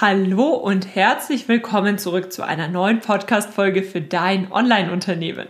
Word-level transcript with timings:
Hallo 0.00 0.54
und 0.54 0.94
herzlich 0.94 1.46
willkommen 1.46 1.98
zurück 1.98 2.32
zu 2.32 2.42
einer 2.42 2.68
neuen 2.68 3.00
Podcast-Folge 3.00 3.82
für 3.82 4.00
dein 4.00 4.50
Online-Unternehmen. 4.50 5.46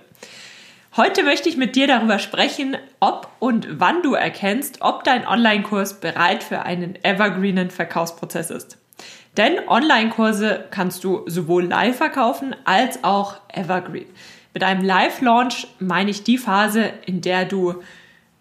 Heute 0.97 1.23
möchte 1.23 1.49
ich 1.49 1.57
mit 1.57 1.77
dir 1.77 1.87
darüber 1.87 2.19
sprechen, 2.19 2.77
ob 2.99 3.31
und 3.39 3.69
wann 3.79 4.03
du 4.03 4.15
erkennst, 4.15 4.79
ob 4.81 5.05
dein 5.05 5.25
Online-Kurs 5.25 6.01
bereit 6.01 6.43
für 6.43 6.63
einen 6.63 6.99
evergreenen 7.05 7.71
Verkaufsprozess 7.71 8.51
ist. 8.51 8.77
Denn 9.37 9.69
Online-Kurse 9.69 10.65
kannst 10.73 11.05
du 11.05 11.23
sowohl 11.29 11.67
live 11.67 11.99
verkaufen 11.99 12.57
als 12.65 13.05
auch 13.05 13.37
evergreen. 13.55 14.09
Mit 14.53 14.65
einem 14.65 14.83
Live-Launch 14.83 15.69
meine 15.79 16.11
ich 16.11 16.25
die 16.25 16.39
Phase, 16.39 16.93
in 17.07 17.21
der 17.21 17.45
du 17.45 17.85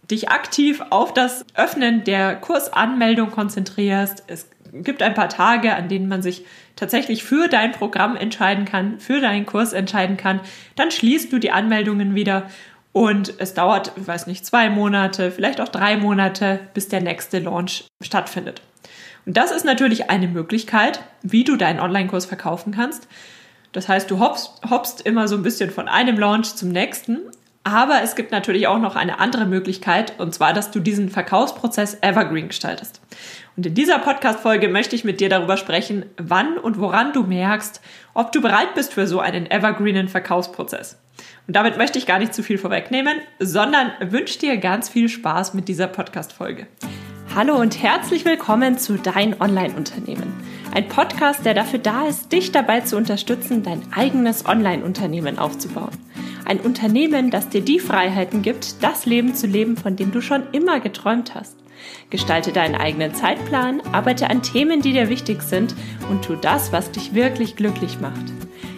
dich 0.09 0.29
aktiv 0.29 0.81
auf 0.89 1.13
das 1.13 1.45
Öffnen 1.53 2.03
der 2.03 2.35
Kursanmeldung 2.35 3.29
konzentrierst. 3.29 4.23
Es 4.25 4.47
gibt 4.73 5.01
ein 5.01 5.13
paar 5.13 5.29
Tage, 5.29 5.75
an 5.75 5.89
denen 5.89 6.07
man 6.07 6.21
sich 6.21 6.45
tatsächlich 6.75 7.23
für 7.23 7.47
dein 7.47 7.71
Programm 7.71 8.15
entscheiden 8.15 8.65
kann, 8.65 8.99
für 8.99 9.21
deinen 9.21 9.45
Kurs 9.45 9.73
entscheiden 9.73 10.17
kann. 10.17 10.39
Dann 10.75 10.91
schließt 10.91 11.31
du 11.31 11.39
die 11.39 11.51
Anmeldungen 11.51 12.15
wieder 12.15 12.49
und 12.91 13.33
es 13.37 13.53
dauert, 13.53 13.91
ich 13.95 14.07
weiß 14.07 14.27
nicht, 14.27 14.45
zwei 14.45 14.69
Monate, 14.69 15.31
vielleicht 15.31 15.61
auch 15.61 15.67
drei 15.67 15.97
Monate, 15.97 16.59
bis 16.73 16.87
der 16.87 17.01
nächste 17.01 17.39
Launch 17.39 17.85
stattfindet. 18.01 18.61
Und 19.25 19.37
das 19.37 19.51
ist 19.51 19.65
natürlich 19.65 20.09
eine 20.09 20.27
Möglichkeit, 20.27 21.01
wie 21.21 21.43
du 21.43 21.55
deinen 21.55 21.79
Online-Kurs 21.79 22.25
verkaufen 22.25 22.73
kannst. 22.73 23.07
Das 23.71 23.87
heißt, 23.87 24.09
du 24.09 24.19
hoppst, 24.19 24.61
hoppst 24.69 25.01
immer 25.01 25.27
so 25.27 25.35
ein 25.35 25.43
bisschen 25.43 25.69
von 25.69 25.87
einem 25.87 26.17
Launch 26.17 26.55
zum 26.55 26.69
nächsten. 26.69 27.19
Aber 27.63 28.01
es 28.01 28.15
gibt 28.15 28.31
natürlich 28.31 28.67
auch 28.67 28.79
noch 28.79 28.95
eine 28.95 29.19
andere 29.19 29.45
Möglichkeit, 29.45 30.19
und 30.19 30.33
zwar, 30.33 30.53
dass 30.53 30.71
du 30.71 30.79
diesen 30.79 31.09
Verkaufsprozess 31.09 31.97
evergreen 32.01 32.47
gestaltest. 32.47 33.01
Und 33.59 33.65
in 33.65 33.73
dieser 33.73 33.99
Podcast-Folge 33.99 34.69
möchte 34.69 34.95
ich 34.95 35.03
mit 35.03 35.19
dir 35.19 35.27
darüber 35.27 35.57
sprechen, 35.57 36.05
wann 36.15 36.57
und 36.57 36.79
woran 36.79 37.11
du 37.11 37.23
merkst, 37.23 37.81
ob 38.13 38.31
du 38.31 38.39
bereit 38.39 38.73
bist 38.73 38.93
für 38.93 39.05
so 39.05 39.19
einen 39.19 39.51
evergreenen 39.51 40.07
Verkaufsprozess. 40.07 40.97
Und 41.45 41.57
damit 41.57 41.75
möchte 41.77 41.99
ich 41.99 42.05
gar 42.05 42.19
nicht 42.19 42.33
zu 42.33 42.41
viel 42.41 42.57
vorwegnehmen, 42.57 43.17
sondern 43.37 43.91
wünsche 43.99 44.39
dir 44.39 44.55
ganz 44.55 44.87
viel 44.87 45.09
Spaß 45.09 45.55
mit 45.55 45.67
dieser 45.67 45.87
Podcast-Folge. 45.87 46.67
Hallo 47.35 47.57
und 47.57 47.83
herzlich 47.83 48.23
willkommen 48.23 48.77
zu 48.77 48.95
Dein 48.95 49.41
Online-Unternehmen. 49.41 50.31
Ein 50.73 50.87
Podcast, 50.87 51.45
der 51.45 51.53
dafür 51.53 51.79
da 51.79 52.07
ist, 52.07 52.31
dich 52.31 52.53
dabei 52.53 52.79
zu 52.79 52.95
unterstützen, 52.95 53.61
dein 53.61 53.81
eigenes 53.91 54.45
Online-Unternehmen 54.45 55.37
aufzubauen. 55.37 55.91
Ein 56.45 56.61
Unternehmen, 56.61 57.29
das 57.29 57.49
dir 57.49 57.59
die 57.59 57.81
Freiheiten 57.81 58.41
gibt, 58.41 58.81
das 58.81 59.05
Leben 59.05 59.35
zu 59.35 59.47
leben, 59.47 59.75
von 59.75 59.97
dem 59.97 60.13
du 60.13 60.21
schon 60.21 60.43
immer 60.53 60.79
geträumt 60.79 61.35
hast. 61.35 61.57
Gestalte 62.09 62.51
deinen 62.51 62.75
eigenen 62.75 63.13
Zeitplan, 63.13 63.81
arbeite 63.91 64.29
an 64.29 64.41
Themen, 64.41 64.81
die 64.81 64.93
dir 64.93 65.09
wichtig 65.09 65.41
sind 65.41 65.75
und 66.09 66.23
tu 66.23 66.35
das, 66.35 66.71
was 66.71 66.91
dich 66.91 67.13
wirklich 67.13 67.55
glücklich 67.55 67.99
macht. 67.99 68.33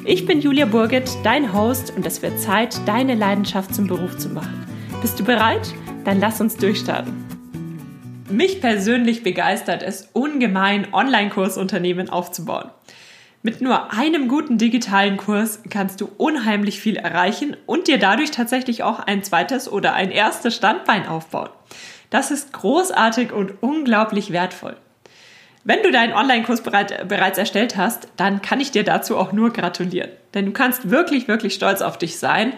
Ich 0.05 0.25
bin 0.25 0.41
Julia 0.41 0.65
Burget, 0.65 1.09
dein 1.23 1.53
Host 1.53 1.93
und 1.95 2.05
es 2.05 2.21
wird 2.21 2.39
Zeit, 2.39 2.79
deine 2.87 3.15
Leidenschaft 3.15 3.73
zum 3.73 3.87
Beruf 3.87 4.17
zu 4.17 4.29
machen. 4.29 4.65
Bist 5.01 5.19
du 5.19 5.23
bereit? 5.23 5.73
Dann 6.03 6.19
lass 6.19 6.41
uns 6.41 6.57
durchstarten. 6.57 7.13
Mich 8.29 8.61
persönlich 8.61 9.23
begeistert 9.23 9.83
es 9.83 10.09
ungemein, 10.13 10.93
Online-Kursunternehmen 10.93 12.09
aufzubauen. 12.09 12.71
Mit 13.43 13.59
nur 13.59 13.91
einem 13.91 14.27
guten 14.27 14.57
digitalen 14.57 15.17
Kurs 15.17 15.63
kannst 15.69 15.99
du 15.99 16.09
unheimlich 16.17 16.79
viel 16.79 16.95
erreichen 16.95 17.57
und 17.65 17.87
dir 17.87 17.97
dadurch 17.97 18.29
tatsächlich 18.31 18.83
auch 18.83 18.99
ein 18.99 19.23
zweites 19.23 19.71
oder 19.71 19.93
ein 19.93 20.11
erstes 20.11 20.55
Standbein 20.55 21.07
aufbauen. 21.07 21.49
Das 22.11 22.29
ist 22.29 22.53
großartig 22.53 23.31
und 23.31 23.63
unglaublich 23.63 24.31
wertvoll. 24.31 24.75
Wenn 25.63 25.81
du 25.81 25.91
deinen 25.91 26.13
Online-Kurs 26.13 26.61
bereits 26.61 27.37
erstellt 27.37 27.77
hast, 27.77 28.09
dann 28.17 28.41
kann 28.41 28.59
ich 28.59 28.71
dir 28.71 28.83
dazu 28.83 29.17
auch 29.17 29.31
nur 29.31 29.53
gratulieren. 29.53 30.11
Denn 30.33 30.45
du 30.45 30.51
kannst 30.51 30.89
wirklich, 30.89 31.27
wirklich 31.27 31.53
stolz 31.53 31.81
auf 31.81 31.97
dich 31.97 32.19
sein, 32.19 32.53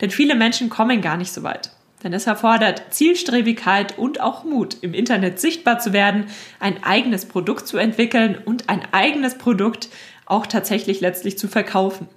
denn 0.00 0.10
viele 0.10 0.34
Menschen 0.34 0.70
kommen 0.70 1.00
gar 1.00 1.16
nicht 1.16 1.32
so 1.32 1.42
weit. 1.42 1.70
Denn 2.02 2.12
es 2.12 2.26
erfordert 2.26 2.82
Zielstrebigkeit 2.90 3.96
und 3.96 4.20
auch 4.20 4.44
Mut, 4.44 4.78
im 4.80 4.92
Internet 4.92 5.40
sichtbar 5.40 5.78
zu 5.78 5.92
werden, 5.92 6.26
ein 6.58 6.82
eigenes 6.82 7.26
Produkt 7.26 7.66
zu 7.66 7.78
entwickeln 7.78 8.36
und 8.44 8.68
ein 8.68 8.82
eigenes 8.92 9.38
Produkt 9.38 9.88
auch 10.24 10.46
tatsächlich 10.46 11.00
letztlich 11.00 11.38
zu 11.38 11.46
verkaufen. 11.46 12.08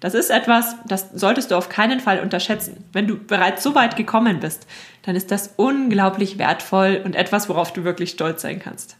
Das 0.00 0.14
ist 0.14 0.30
etwas, 0.30 0.76
das 0.86 1.10
solltest 1.14 1.50
du 1.50 1.56
auf 1.56 1.68
keinen 1.68 2.00
Fall 2.00 2.20
unterschätzen. 2.20 2.84
Wenn 2.92 3.06
du 3.06 3.16
bereits 3.16 3.62
so 3.62 3.74
weit 3.74 3.96
gekommen 3.96 4.40
bist, 4.40 4.66
dann 5.02 5.16
ist 5.16 5.30
das 5.30 5.54
unglaublich 5.56 6.38
wertvoll 6.38 7.00
und 7.04 7.16
etwas, 7.16 7.48
worauf 7.48 7.72
du 7.72 7.84
wirklich 7.84 8.10
stolz 8.10 8.42
sein 8.42 8.60
kannst. 8.60 8.96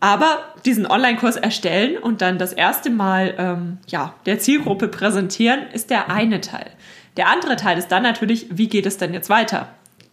Aber 0.00 0.38
diesen 0.64 0.86
Online-Kurs 0.86 1.36
erstellen 1.36 1.98
und 1.98 2.22
dann 2.22 2.38
das 2.38 2.52
erste 2.52 2.90
Mal 2.90 3.34
ähm, 3.36 3.78
ja, 3.88 4.14
der 4.26 4.38
Zielgruppe 4.38 4.88
präsentieren, 4.88 5.62
ist 5.72 5.90
der 5.90 6.10
eine 6.10 6.40
Teil. 6.40 6.70
Der 7.16 7.28
andere 7.28 7.56
Teil 7.56 7.78
ist 7.78 7.88
dann 7.88 8.04
natürlich, 8.04 8.46
wie 8.50 8.68
geht 8.68 8.86
es 8.86 8.96
denn 8.96 9.12
jetzt 9.12 9.28
weiter? 9.28 9.68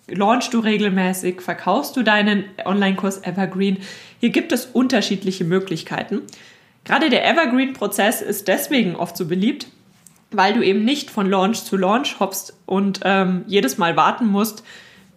Launchst 0.08 0.54
du 0.54 0.60
regelmäßig? 0.60 1.42
Verkaufst 1.42 1.96
du 1.98 2.04
deinen 2.04 2.46
Online-Kurs 2.64 3.24
Evergreen? 3.24 3.78
Hier 4.20 4.30
gibt 4.30 4.52
es 4.52 4.66
unterschiedliche 4.66 5.44
Möglichkeiten. 5.44 6.22
Gerade 6.86 7.10
der 7.10 7.28
Evergreen-Prozess 7.28 8.22
ist 8.22 8.48
deswegen 8.48 8.96
oft 8.96 9.18
so 9.18 9.28
beliebt, 9.28 9.68
weil 10.32 10.54
du 10.54 10.62
eben 10.62 10.86
nicht 10.86 11.10
von 11.10 11.30
Launch 11.30 11.64
zu 11.64 11.78
Launch 11.78 12.20
hoppst 12.20 12.54
und 12.66 13.02
ähm, 13.04 13.44
jedes 13.48 13.78
Mal 13.78 13.98
warten 13.98 14.28
musst, 14.28 14.64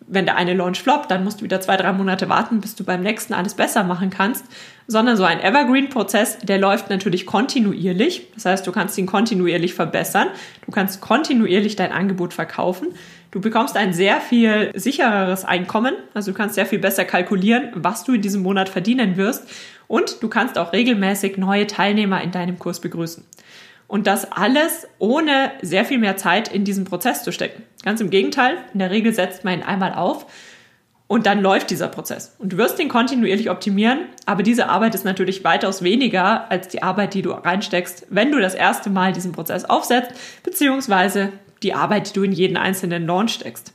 wenn 0.08 0.24
der 0.24 0.36
eine 0.36 0.54
Launch 0.54 0.82
floppt, 0.82 1.10
dann 1.10 1.22
musst 1.22 1.40
du 1.40 1.44
wieder 1.44 1.60
zwei, 1.60 1.76
drei 1.76 1.92
Monate 1.92 2.28
warten, 2.28 2.60
bis 2.60 2.74
du 2.74 2.84
beim 2.84 3.02
nächsten 3.02 3.34
alles 3.34 3.54
besser 3.54 3.84
machen 3.84 4.08
kannst, 4.08 4.46
sondern 4.86 5.18
so 5.18 5.24
ein 5.24 5.40
Evergreen-Prozess, 5.40 6.38
der 6.38 6.58
läuft 6.58 6.88
natürlich 6.88 7.26
kontinuierlich. 7.26 8.28
Das 8.34 8.46
heißt, 8.46 8.66
du 8.66 8.72
kannst 8.72 8.96
ihn 8.96 9.04
kontinuierlich 9.04 9.74
verbessern, 9.74 10.28
du 10.64 10.72
kannst 10.72 11.02
kontinuierlich 11.02 11.76
dein 11.76 11.92
Angebot 11.92 12.32
verkaufen. 12.32 12.88
Du 13.30 13.40
bekommst 13.42 13.76
ein 13.76 13.92
sehr 13.92 14.20
viel 14.20 14.72
sichereres 14.74 15.44
Einkommen, 15.44 15.94
also 16.14 16.32
du 16.32 16.36
kannst 16.36 16.54
sehr 16.54 16.64
viel 16.64 16.78
besser 16.78 17.04
kalkulieren, 17.04 17.68
was 17.74 18.04
du 18.04 18.14
in 18.14 18.22
diesem 18.22 18.42
Monat 18.42 18.70
verdienen 18.70 19.18
wirst 19.18 19.46
und 19.86 20.22
du 20.22 20.28
kannst 20.28 20.56
auch 20.56 20.72
regelmäßig 20.72 21.36
neue 21.36 21.66
Teilnehmer 21.66 22.22
in 22.22 22.30
deinem 22.30 22.58
Kurs 22.58 22.80
begrüßen. 22.80 23.24
Und 23.86 24.06
das 24.06 24.32
alles 24.32 24.86
ohne 24.98 25.52
sehr 25.60 25.84
viel 25.84 25.98
mehr 25.98 26.16
Zeit 26.16 26.48
in 26.48 26.64
diesen 26.64 26.84
Prozess 26.84 27.22
zu 27.22 27.32
stecken. 27.32 27.62
Ganz 27.84 28.00
im 28.00 28.10
Gegenteil, 28.10 28.56
in 28.72 28.78
der 28.78 28.90
Regel 28.90 29.12
setzt 29.12 29.44
man 29.44 29.54
ihn 29.54 29.62
einmal 29.62 29.92
auf 29.92 30.26
und 31.06 31.26
dann 31.26 31.40
läuft 31.40 31.70
dieser 31.70 31.88
Prozess. 31.88 32.34
Und 32.38 32.52
du 32.52 32.58
wirst 32.58 32.78
ihn 32.78 32.88
kontinuierlich 32.88 33.50
optimieren, 33.50 34.00
aber 34.24 34.42
diese 34.42 34.68
Arbeit 34.68 34.94
ist 34.94 35.04
natürlich 35.04 35.44
weitaus 35.44 35.82
weniger 35.82 36.50
als 36.50 36.68
die 36.68 36.82
Arbeit, 36.82 37.12
die 37.12 37.22
du 37.22 37.32
reinsteckst, 37.32 38.06
wenn 38.08 38.32
du 38.32 38.40
das 38.40 38.54
erste 38.54 38.88
Mal 38.88 39.12
diesen 39.12 39.32
Prozess 39.32 39.66
aufsetzt, 39.66 40.12
beziehungsweise 40.42 41.32
die 41.62 41.74
Arbeit, 41.74 42.08
die 42.08 42.12
du 42.14 42.22
in 42.22 42.32
jeden 42.32 42.56
einzelnen 42.56 43.06
Launch 43.06 43.34
steckst. 43.34 43.72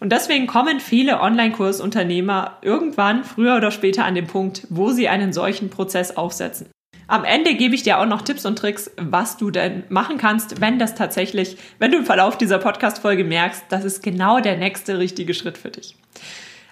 Und 0.00 0.10
deswegen 0.10 0.48
kommen 0.48 0.80
viele 0.80 1.20
Online-Kursunternehmer 1.20 2.58
irgendwann 2.62 3.22
früher 3.22 3.56
oder 3.56 3.70
später 3.70 4.04
an 4.04 4.16
den 4.16 4.26
Punkt, 4.26 4.66
wo 4.68 4.90
sie 4.90 5.08
einen 5.08 5.32
solchen 5.32 5.70
Prozess 5.70 6.16
aufsetzen. 6.16 6.68
Am 7.06 7.24
Ende 7.24 7.54
gebe 7.54 7.74
ich 7.74 7.82
dir 7.82 7.98
auch 7.98 8.06
noch 8.06 8.22
Tipps 8.22 8.46
und 8.46 8.58
Tricks, 8.58 8.90
was 8.96 9.36
du 9.36 9.50
denn 9.50 9.84
machen 9.90 10.18
kannst, 10.18 10.60
wenn 10.60 10.78
das 10.78 10.94
tatsächlich, 10.94 11.56
wenn 11.78 11.92
du 11.92 11.98
im 11.98 12.06
Verlauf 12.06 12.38
dieser 12.38 12.58
Podcast-Folge 12.58 13.22
merkst, 13.22 13.64
das 13.68 13.84
ist 13.84 14.02
genau 14.02 14.40
der 14.40 14.56
nächste 14.56 14.98
richtige 14.98 15.34
Schritt 15.34 15.58
für 15.58 15.70
dich. 15.70 15.94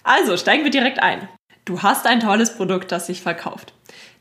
Also 0.03 0.37
steigen 0.37 0.65
wir 0.65 0.71
direkt 0.71 1.03
ein. 1.03 1.29
Du 1.65 1.83
hast 1.83 2.07
ein 2.07 2.21
tolles 2.21 2.57
Produkt, 2.57 2.91
das 2.91 3.07
sich 3.07 3.21
verkauft. 3.21 3.75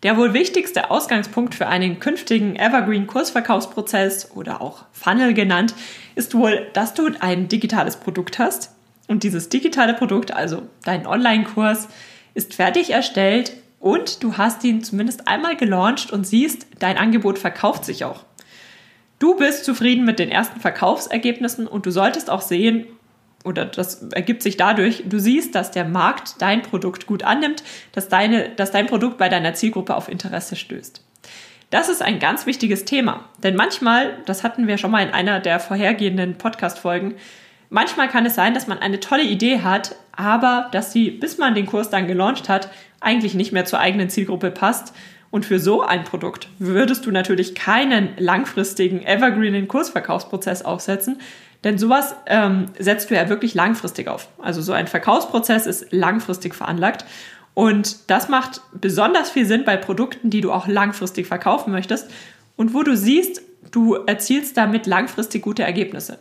Der 0.04 0.16
wohl 0.18 0.34
wichtigste 0.34 0.92
Ausgangspunkt 0.92 1.56
für 1.56 1.68
einen 1.68 2.00
künftigen 2.00 2.56
Evergreen 2.56 3.06
Kursverkaufsprozess 3.06 4.32
oder 4.34 4.62
auch 4.62 4.86
Funnel 4.94 5.34
genannt, 5.34 5.74
ist 6.16 6.36
wohl, 6.36 6.68
dass 6.74 6.94
du 6.94 7.10
ein 7.20 7.50
digitales 7.50 7.98
Produkt 7.98 8.40
hast, 8.40 8.72
und 9.10 9.24
dieses 9.24 9.50
digitale 9.50 9.96
Produkt, 9.96 10.32
also 10.32 10.62
dein 10.84 11.08
Online-Kurs, 11.08 11.88
ist 12.36 12.54
fertig 12.54 12.92
erstellt 12.92 13.54
und 13.80 14.24
du 14.24 14.38
hast 14.38 14.64
ihn 14.64 14.84
zumindest 14.84 15.28
einmal 15.28 15.58
gelauncht 15.58 16.12
und 16.12 16.28
siehst, 16.28 16.68
dein 16.78 16.98
Angebot 16.98 17.40
verkauft 17.40 17.86
sich 17.86 18.06
auch. 18.06 18.24
Du 19.18 19.36
bist 19.36 19.66
zufrieden 19.66 20.06
mit 20.06 20.20
den 20.20 20.30
ersten 20.30 20.60
Verkaufsergebnissen 20.60 21.66
und 21.66 21.88
du 21.88 21.92
solltest 21.92 22.30
auch 22.30 22.42
sehen, 22.42 22.86
oder 23.44 23.66
das 23.66 24.04
ergibt 24.12 24.44
sich 24.44 24.58
dadurch, 24.58 25.04
du 25.08 25.20
siehst, 25.20 25.56
dass 25.56 25.72
der 25.72 25.86
Markt 25.86 26.42
dein 26.42 26.62
Produkt 26.62 27.08
gut 27.08 27.24
annimmt, 27.24 27.64
dass, 27.94 28.10
deine, 28.10 28.50
dass 28.50 28.72
dein 28.72 28.88
Produkt 28.88 29.18
bei 29.18 29.30
deiner 29.30 29.54
Zielgruppe 29.54 29.96
auf 29.96 30.10
Interesse 30.10 30.56
stößt. 30.56 31.04
Das 31.70 31.88
ist 31.88 32.02
ein 32.02 32.20
ganz 32.20 32.46
wichtiges 32.46 32.86
Thema, 32.86 33.26
denn 33.44 33.56
manchmal, 33.56 34.18
das 34.26 34.44
hatten 34.44 34.68
wir 34.68 34.78
schon 34.78 34.92
mal 34.92 35.06
in 35.06 35.14
einer 35.14 35.40
der 35.40 35.60
vorhergehenden 35.60 36.38
Podcast-Folgen, 36.38 37.16
Manchmal 37.70 38.08
kann 38.08 38.26
es 38.26 38.34
sein, 38.34 38.56
dass 38.56 38.66
man 38.66 38.80
eine 38.80 39.00
tolle 39.00 39.24
Idee 39.24 39.60
hat, 39.60 39.96
aber 40.12 40.70
dass 40.72 40.92
sie, 40.92 41.12
bis 41.12 41.38
man 41.38 41.54
den 41.54 41.68
Kurs 41.68 41.92
dann 41.92 42.08
gelauncht 42.08 42.50
hat, 42.50 42.70
eigentlich 43.00 43.36
nicht 43.36 43.52
mehr 43.52 43.66
zur 43.66 43.80
eigenen 43.80 44.10
Zielgruppe 44.10 44.50
passt. 44.50 44.94
Und 45.32 45.46
für 45.46 45.60
so 45.60 45.84
ein 45.84 46.04
Produkt 46.04 46.50
würdest 46.58 47.06
du 47.06 47.12
natürlich 47.12 47.54
keinen 47.54 48.10
langfristigen, 48.18 49.04
evergreenen 49.06 49.68
Kursverkaufsprozess 49.68 50.64
aufsetzen, 50.64 51.20
denn 51.64 51.78
sowas 51.78 52.16
ähm, 52.26 52.68
setzt 52.78 53.10
du 53.10 53.16
ja 53.16 53.30
wirklich 53.30 53.54
langfristig 53.54 54.08
auf. 54.08 54.30
Also 54.40 54.62
so 54.62 54.72
ein 54.72 54.88
Verkaufsprozess 54.88 55.66
ist 55.66 55.92
langfristig 55.92 56.56
veranlagt. 56.56 57.06
Und 57.54 58.10
das 58.10 58.30
macht 58.30 58.62
besonders 58.74 59.30
viel 59.30 59.46
Sinn 59.46 59.66
bei 59.66 59.76
Produkten, 59.76 60.30
die 60.30 60.40
du 60.42 60.52
auch 60.52 60.68
langfristig 60.68 61.28
verkaufen 61.28 61.72
möchtest 61.72 62.10
und 62.56 62.74
wo 62.74 62.84
du 62.84 62.96
siehst, 62.96 63.42
du 63.72 63.96
erzielst 63.96 64.56
damit 64.56 64.86
langfristig 64.86 65.42
gute 65.42 65.64
Ergebnisse. 65.64 66.20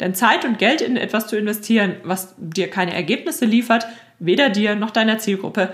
Denn 0.00 0.14
Zeit 0.14 0.44
und 0.44 0.58
Geld 0.58 0.80
in 0.80 0.96
etwas 0.96 1.28
zu 1.28 1.36
investieren, 1.36 1.94
was 2.02 2.34
dir 2.36 2.68
keine 2.68 2.94
Ergebnisse 2.94 3.44
liefert, 3.44 3.86
weder 4.18 4.50
dir 4.50 4.74
noch 4.74 4.90
deiner 4.90 5.18
Zielgruppe, 5.18 5.72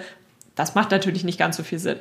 das 0.54 0.74
macht 0.74 0.90
natürlich 0.90 1.24
nicht 1.24 1.38
ganz 1.38 1.56
so 1.56 1.62
viel 1.62 1.78
Sinn. 1.78 2.00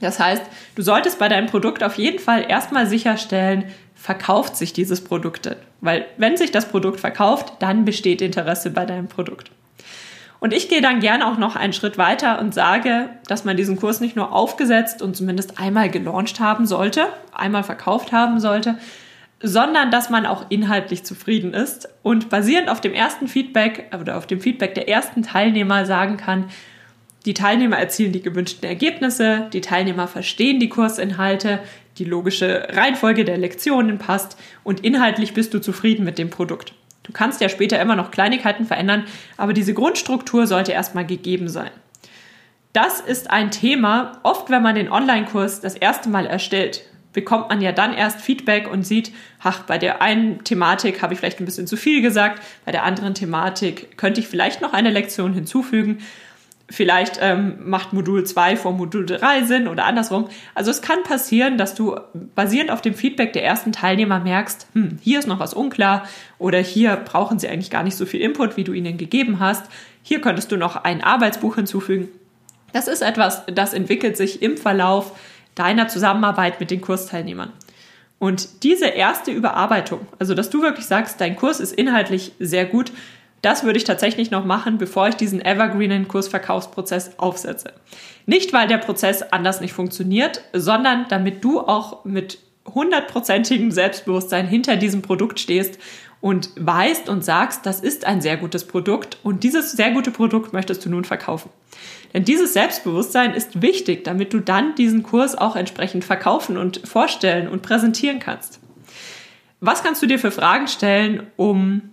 Das 0.00 0.20
heißt, 0.20 0.42
du 0.76 0.82
solltest 0.82 1.18
bei 1.18 1.28
deinem 1.28 1.46
Produkt 1.46 1.82
auf 1.82 1.94
jeden 1.94 2.18
Fall 2.18 2.44
erstmal 2.48 2.86
sicherstellen, 2.86 3.64
verkauft 4.08 4.56
sich 4.56 4.72
dieses 4.72 5.04
Produkt 5.04 5.44
denn? 5.44 5.56
Weil 5.82 6.06
wenn 6.16 6.38
sich 6.38 6.50
das 6.50 6.66
Produkt 6.66 6.98
verkauft, 6.98 7.52
dann 7.58 7.84
besteht 7.84 8.22
Interesse 8.22 8.70
bei 8.70 8.86
deinem 8.86 9.06
Produkt. 9.06 9.50
Und 10.40 10.54
ich 10.54 10.70
gehe 10.70 10.80
dann 10.80 11.00
gerne 11.00 11.26
auch 11.26 11.36
noch 11.36 11.56
einen 11.56 11.74
Schritt 11.74 11.98
weiter 11.98 12.40
und 12.40 12.54
sage, 12.54 13.10
dass 13.26 13.44
man 13.44 13.58
diesen 13.58 13.76
Kurs 13.76 14.00
nicht 14.00 14.16
nur 14.16 14.32
aufgesetzt 14.32 15.02
und 15.02 15.14
zumindest 15.14 15.60
einmal 15.60 15.90
gelauncht 15.90 16.40
haben 16.40 16.64
sollte, 16.66 17.04
einmal 17.34 17.64
verkauft 17.64 18.10
haben 18.10 18.40
sollte, 18.40 18.78
sondern 19.42 19.90
dass 19.90 20.08
man 20.08 20.24
auch 20.24 20.46
inhaltlich 20.48 21.04
zufrieden 21.04 21.52
ist 21.52 21.90
und 22.02 22.30
basierend 22.30 22.70
auf 22.70 22.80
dem 22.80 22.94
ersten 22.94 23.28
Feedback 23.28 23.94
oder 24.00 24.16
auf 24.16 24.26
dem 24.26 24.40
Feedback 24.40 24.74
der 24.74 24.88
ersten 24.88 25.22
Teilnehmer 25.22 25.84
sagen 25.84 26.16
kann, 26.16 26.46
die 27.28 27.34
Teilnehmer 27.34 27.76
erzielen 27.76 28.12
die 28.12 28.22
gewünschten 28.22 28.66
Ergebnisse, 28.66 29.50
die 29.52 29.60
Teilnehmer 29.60 30.08
verstehen 30.08 30.60
die 30.60 30.70
Kursinhalte, 30.70 31.60
die 31.98 32.04
logische 32.04 32.68
Reihenfolge 32.70 33.26
der 33.26 33.36
Lektionen 33.36 33.98
passt 33.98 34.38
und 34.64 34.82
inhaltlich 34.82 35.34
bist 35.34 35.52
du 35.52 35.58
zufrieden 35.58 36.06
mit 36.06 36.16
dem 36.16 36.30
Produkt. 36.30 36.72
Du 37.02 37.12
kannst 37.12 37.42
ja 37.42 37.50
später 37.50 37.78
immer 37.82 37.96
noch 37.96 38.12
Kleinigkeiten 38.12 38.64
verändern, 38.64 39.04
aber 39.36 39.52
diese 39.52 39.74
Grundstruktur 39.74 40.46
sollte 40.46 40.72
erstmal 40.72 41.04
gegeben 41.04 41.50
sein. 41.50 41.70
Das 42.72 42.98
ist 43.00 43.30
ein 43.30 43.50
Thema, 43.50 44.20
oft 44.22 44.48
wenn 44.48 44.62
man 44.62 44.76
den 44.76 44.90
Online-Kurs 44.90 45.60
das 45.60 45.74
erste 45.74 46.08
Mal 46.08 46.24
erstellt, 46.24 46.84
bekommt 47.12 47.50
man 47.50 47.60
ja 47.60 47.72
dann 47.72 47.92
erst 47.92 48.22
Feedback 48.22 48.72
und 48.72 48.86
sieht, 48.86 49.12
ach, 49.42 49.64
bei 49.64 49.76
der 49.76 50.00
einen 50.00 50.44
Thematik 50.44 51.02
habe 51.02 51.12
ich 51.12 51.20
vielleicht 51.20 51.40
ein 51.40 51.44
bisschen 51.44 51.66
zu 51.66 51.76
viel 51.76 52.00
gesagt, 52.00 52.42
bei 52.64 52.72
der 52.72 52.84
anderen 52.84 53.12
Thematik 53.12 53.98
könnte 53.98 54.20
ich 54.20 54.28
vielleicht 54.28 54.62
noch 54.62 54.72
eine 54.72 54.90
Lektion 54.90 55.34
hinzufügen. 55.34 55.98
Vielleicht 56.70 57.18
ähm, 57.22 57.56
macht 57.64 57.94
Modul 57.94 58.24
2 58.24 58.56
vor 58.56 58.72
Modul 58.72 59.06
3 59.06 59.44
Sinn 59.44 59.68
oder 59.68 59.86
andersrum. 59.86 60.28
Also 60.54 60.70
es 60.70 60.82
kann 60.82 61.02
passieren, 61.02 61.56
dass 61.56 61.74
du 61.74 61.96
basierend 62.34 62.70
auf 62.70 62.82
dem 62.82 62.94
Feedback 62.94 63.32
der 63.32 63.42
ersten 63.42 63.72
Teilnehmer 63.72 64.20
merkst, 64.20 64.66
hm, 64.74 64.98
hier 65.00 65.18
ist 65.18 65.26
noch 65.26 65.40
was 65.40 65.54
unklar 65.54 66.06
oder 66.38 66.58
hier 66.58 66.96
brauchen 66.96 67.38
sie 67.38 67.48
eigentlich 67.48 67.70
gar 67.70 67.84
nicht 67.84 67.96
so 67.96 68.04
viel 68.04 68.20
Input, 68.20 68.58
wie 68.58 68.64
du 68.64 68.74
ihnen 68.74 68.98
gegeben 68.98 69.40
hast. 69.40 69.64
Hier 70.02 70.20
könntest 70.20 70.52
du 70.52 70.56
noch 70.56 70.76
ein 70.76 71.02
Arbeitsbuch 71.02 71.54
hinzufügen. 71.54 72.08
Das 72.72 72.86
ist 72.86 73.00
etwas, 73.00 73.44
das 73.46 73.72
entwickelt 73.72 74.18
sich 74.18 74.42
im 74.42 74.58
Verlauf 74.58 75.18
deiner 75.54 75.88
Zusammenarbeit 75.88 76.60
mit 76.60 76.70
den 76.70 76.82
Kursteilnehmern. 76.82 77.52
Und 78.18 78.64
diese 78.64 78.86
erste 78.86 79.30
Überarbeitung, 79.30 80.00
also 80.18 80.34
dass 80.34 80.50
du 80.50 80.60
wirklich 80.60 80.86
sagst, 80.86 81.20
dein 81.20 81.36
Kurs 81.36 81.60
ist 81.60 81.72
inhaltlich 81.72 82.32
sehr 82.38 82.66
gut, 82.66 82.92
das 83.42 83.64
würde 83.64 83.78
ich 83.78 83.84
tatsächlich 83.84 84.30
noch 84.30 84.44
machen, 84.44 84.78
bevor 84.78 85.08
ich 85.08 85.14
diesen 85.14 85.44
evergreenen 85.44 86.08
Kursverkaufsprozess 86.08 87.18
aufsetze. 87.18 87.72
Nicht, 88.26 88.52
weil 88.52 88.66
der 88.66 88.78
Prozess 88.78 89.22
anders 89.22 89.60
nicht 89.60 89.72
funktioniert, 89.72 90.42
sondern 90.52 91.06
damit 91.08 91.44
du 91.44 91.60
auch 91.60 92.04
mit 92.04 92.38
hundertprozentigem 92.66 93.70
Selbstbewusstsein 93.70 94.46
hinter 94.46 94.76
diesem 94.76 95.02
Produkt 95.02 95.40
stehst 95.40 95.78
und 96.20 96.50
weißt 96.56 97.08
und 97.08 97.24
sagst, 97.24 97.64
das 97.64 97.80
ist 97.80 98.04
ein 98.04 98.20
sehr 98.20 98.36
gutes 98.36 98.66
Produkt 98.66 99.18
und 99.22 99.44
dieses 99.44 99.72
sehr 99.72 99.92
gute 99.92 100.10
Produkt 100.10 100.52
möchtest 100.52 100.84
du 100.84 100.90
nun 100.90 101.04
verkaufen. 101.04 101.50
Denn 102.12 102.24
dieses 102.24 102.54
Selbstbewusstsein 102.54 103.34
ist 103.34 103.62
wichtig, 103.62 104.04
damit 104.04 104.32
du 104.32 104.40
dann 104.40 104.74
diesen 104.74 105.02
Kurs 105.02 105.36
auch 105.36 105.54
entsprechend 105.54 106.04
verkaufen 106.04 106.56
und 106.56 106.86
vorstellen 106.88 107.48
und 107.48 107.62
präsentieren 107.62 108.18
kannst. 108.18 108.60
Was 109.60 109.82
kannst 109.82 110.02
du 110.02 110.06
dir 110.06 110.18
für 110.18 110.30
Fragen 110.30 110.68
stellen, 110.68 111.26
um 111.36 111.90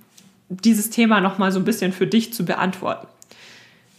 dieses 0.50 0.90
Thema 0.90 1.22
nochmal 1.22 1.52
so 1.52 1.60
ein 1.60 1.66
bisschen 1.66 1.92
für 1.92 2.08
dich 2.08 2.34
zu 2.34 2.46
beantworten. 2.46 3.08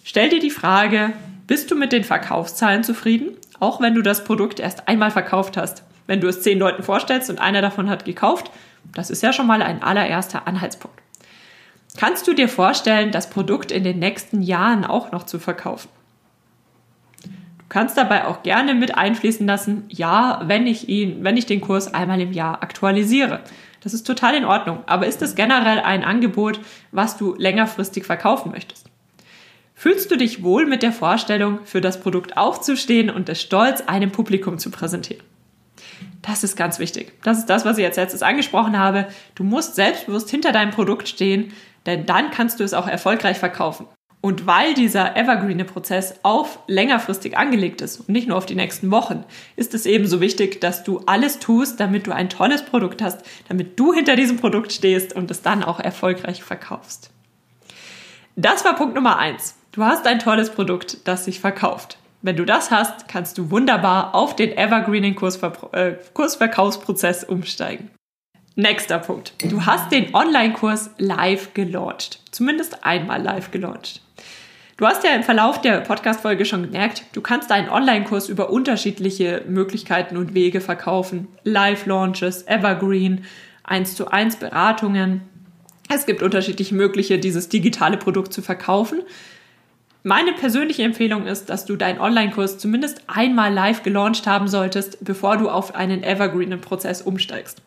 Stell 0.04 0.28
dir 0.28 0.40
die 0.40 0.50
Frage, 0.50 1.12
bist 1.46 1.70
du 1.70 1.74
mit 1.74 1.92
den 1.92 2.04
Verkaufszahlen 2.04 2.84
zufrieden, 2.84 3.30
auch 3.60 3.80
wenn 3.80 3.94
du 3.94 4.02
das 4.02 4.24
Produkt 4.24 4.60
erst 4.60 4.88
einmal 4.88 5.10
verkauft 5.10 5.56
hast? 5.56 5.82
Wenn 6.06 6.20
du 6.20 6.28
es 6.28 6.42
zehn 6.42 6.58
Leuten 6.58 6.82
vorstellst 6.82 7.30
und 7.30 7.40
einer 7.40 7.62
davon 7.62 7.90
hat 7.90 8.04
gekauft, 8.04 8.50
das 8.94 9.10
ist 9.10 9.22
ja 9.22 9.32
schon 9.32 9.46
mal 9.46 9.62
ein 9.62 9.82
allererster 9.82 10.46
Anhaltspunkt. 10.46 11.00
Kannst 11.96 12.28
du 12.28 12.34
dir 12.34 12.48
vorstellen, 12.48 13.10
das 13.10 13.30
Produkt 13.30 13.72
in 13.72 13.82
den 13.82 13.98
nächsten 13.98 14.42
Jahren 14.42 14.84
auch 14.84 15.12
noch 15.12 15.24
zu 15.24 15.38
verkaufen? 15.38 15.88
Du 17.22 17.64
kannst 17.68 17.96
dabei 17.96 18.26
auch 18.26 18.42
gerne 18.42 18.74
mit 18.74 18.96
einfließen 18.96 19.46
lassen, 19.46 19.84
ja, 19.88 20.42
wenn 20.44 20.66
ich 20.66 20.88
ihn, 20.88 21.24
wenn 21.24 21.36
ich 21.36 21.46
den 21.46 21.60
Kurs 21.60 21.92
einmal 21.92 22.20
im 22.20 22.32
Jahr 22.32 22.62
aktualisiere. 22.62 23.40
Das 23.86 23.94
ist 23.94 24.04
total 24.04 24.34
in 24.34 24.44
Ordnung. 24.44 24.82
Aber 24.86 25.06
ist 25.06 25.22
es 25.22 25.36
generell 25.36 25.78
ein 25.78 26.02
Angebot, 26.02 26.58
was 26.90 27.16
du 27.16 27.36
längerfristig 27.38 28.04
verkaufen 28.04 28.50
möchtest? 28.50 28.90
Fühlst 29.76 30.10
du 30.10 30.16
dich 30.16 30.42
wohl 30.42 30.66
mit 30.66 30.82
der 30.82 30.90
Vorstellung, 30.90 31.60
für 31.64 31.80
das 31.80 32.00
Produkt 32.00 32.36
aufzustehen 32.36 33.10
und 33.10 33.28
es 33.28 33.40
stolz 33.40 33.82
einem 33.82 34.10
Publikum 34.10 34.58
zu 34.58 34.72
präsentieren? 34.72 35.22
Das 36.20 36.42
ist 36.42 36.56
ganz 36.56 36.80
wichtig. 36.80 37.12
Das 37.22 37.38
ist 37.38 37.46
das, 37.46 37.64
was 37.64 37.78
ich 37.78 37.84
jetzt 37.84 37.94
letztes 37.94 38.24
angesprochen 38.24 38.76
habe. 38.76 39.06
Du 39.36 39.44
musst 39.44 39.76
selbstbewusst 39.76 40.30
hinter 40.30 40.50
deinem 40.50 40.72
Produkt 40.72 41.06
stehen, 41.06 41.52
denn 41.86 42.06
dann 42.06 42.32
kannst 42.32 42.58
du 42.58 42.64
es 42.64 42.74
auch 42.74 42.88
erfolgreich 42.88 43.38
verkaufen. 43.38 43.86
Und 44.20 44.46
weil 44.46 44.74
dieser 44.74 45.16
Evergreen-Prozess 45.16 46.20
auf 46.22 46.58
längerfristig 46.66 47.36
angelegt 47.36 47.80
ist 47.80 48.00
und 48.00 48.08
nicht 48.08 48.26
nur 48.26 48.36
auf 48.36 48.46
die 48.46 48.56
nächsten 48.56 48.90
Wochen, 48.90 49.24
ist 49.54 49.72
es 49.74 49.86
eben 49.86 50.06
so 50.06 50.20
wichtig, 50.20 50.60
dass 50.60 50.82
du 50.82 51.00
alles 51.06 51.38
tust, 51.38 51.78
damit 51.78 52.06
du 52.06 52.12
ein 52.12 52.28
tolles 52.28 52.64
Produkt 52.64 53.02
hast, 53.02 53.20
damit 53.48 53.78
du 53.78 53.92
hinter 53.92 54.16
diesem 54.16 54.38
Produkt 54.38 54.72
stehst 54.72 55.14
und 55.14 55.30
es 55.30 55.42
dann 55.42 55.62
auch 55.62 55.78
erfolgreich 55.78 56.42
verkaufst. 56.42 57.10
Das 58.34 58.64
war 58.64 58.74
Punkt 58.74 58.94
Nummer 58.94 59.18
eins. 59.18 59.54
Du 59.72 59.84
hast 59.84 60.06
ein 60.06 60.18
tolles 60.18 60.50
Produkt, 60.50 61.06
das 61.06 61.24
sich 61.24 61.40
verkauft. 61.40 61.98
Wenn 62.22 62.36
du 62.36 62.44
das 62.44 62.70
hast, 62.70 63.08
kannst 63.08 63.38
du 63.38 63.50
wunderbar 63.50 64.14
auf 64.14 64.34
den 64.34 64.56
Evergreening 64.56 65.16
äh, 65.72 65.92
Kursverkaufsprozess 66.12 67.24
umsteigen. 67.24 67.90
Nächster 68.58 68.98
Punkt. 68.98 69.34
Du 69.52 69.66
hast 69.66 69.92
den 69.92 70.14
Online-Kurs 70.14 70.88
live 70.96 71.52
gelauncht. 71.52 72.20
Zumindest 72.30 72.86
einmal 72.86 73.22
live 73.22 73.50
gelauncht. 73.50 74.00
Du 74.78 74.86
hast 74.86 75.04
ja 75.04 75.14
im 75.14 75.22
Verlauf 75.22 75.60
der 75.60 75.82
Podcast-Folge 75.82 76.46
schon 76.46 76.62
gemerkt, 76.62 77.04
du 77.12 77.20
kannst 77.20 77.50
deinen 77.50 77.68
Online-Kurs 77.68 78.30
über 78.30 78.48
unterschiedliche 78.48 79.42
Möglichkeiten 79.46 80.16
und 80.16 80.32
Wege 80.32 80.62
verkaufen. 80.62 81.28
Live-Launches, 81.44 82.46
Evergreen, 82.46 83.26
1 83.64 83.94
zu 83.94 84.10
1 84.10 84.36
Beratungen. 84.36 85.20
Es 85.90 86.06
gibt 86.06 86.22
unterschiedliche 86.22 86.74
Möglichkeiten, 86.74 87.20
dieses 87.20 87.50
digitale 87.50 87.98
Produkt 87.98 88.32
zu 88.32 88.40
verkaufen. 88.40 89.02
Meine 90.02 90.32
persönliche 90.32 90.82
Empfehlung 90.82 91.26
ist, 91.26 91.50
dass 91.50 91.66
du 91.66 91.76
deinen 91.76 92.00
Online-Kurs 92.00 92.56
zumindest 92.56 93.02
einmal 93.06 93.52
live 93.52 93.82
gelauncht 93.82 94.26
haben 94.26 94.48
solltest, 94.48 95.04
bevor 95.04 95.36
du 95.36 95.50
auf 95.50 95.74
einen 95.74 96.02
evergreenen 96.02 96.62
Prozess 96.62 97.02
umsteigst. 97.02 97.60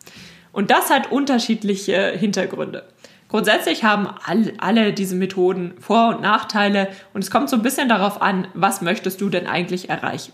Und 0.52 0.70
das 0.70 0.90
hat 0.90 1.12
unterschiedliche 1.12 2.12
Hintergründe. 2.12 2.84
Grundsätzlich 3.28 3.84
haben 3.84 4.08
all, 4.26 4.52
alle 4.58 4.92
diese 4.92 5.14
Methoden 5.14 5.74
Vor- 5.80 6.16
und 6.16 6.20
Nachteile 6.20 6.88
und 7.14 7.22
es 7.22 7.30
kommt 7.30 7.48
so 7.48 7.56
ein 7.56 7.62
bisschen 7.62 7.88
darauf 7.88 8.20
an, 8.20 8.48
was 8.54 8.80
möchtest 8.80 9.20
du 9.20 9.28
denn 9.28 9.46
eigentlich 9.46 9.88
erreichen. 9.88 10.32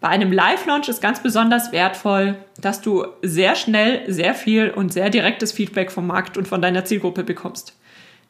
Bei 0.00 0.08
einem 0.08 0.32
Live-Launch 0.32 0.88
ist 0.88 1.02
ganz 1.02 1.22
besonders 1.22 1.72
wertvoll, 1.72 2.36
dass 2.60 2.80
du 2.80 3.06
sehr 3.22 3.54
schnell, 3.54 4.10
sehr 4.10 4.34
viel 4.34 4.70
und 4.70 4.92
sehr 4.92 5.10
direktes 5.10 5.52
Feedback 5.52 5.92
vom 5.92 6.06
Markt 6.06 6.36
und 6.36 6.48
von 6.48 6.62
deiner 6.62 6.84
Zielgruppe 6.84 7.22
bekommst. 7.22 7.76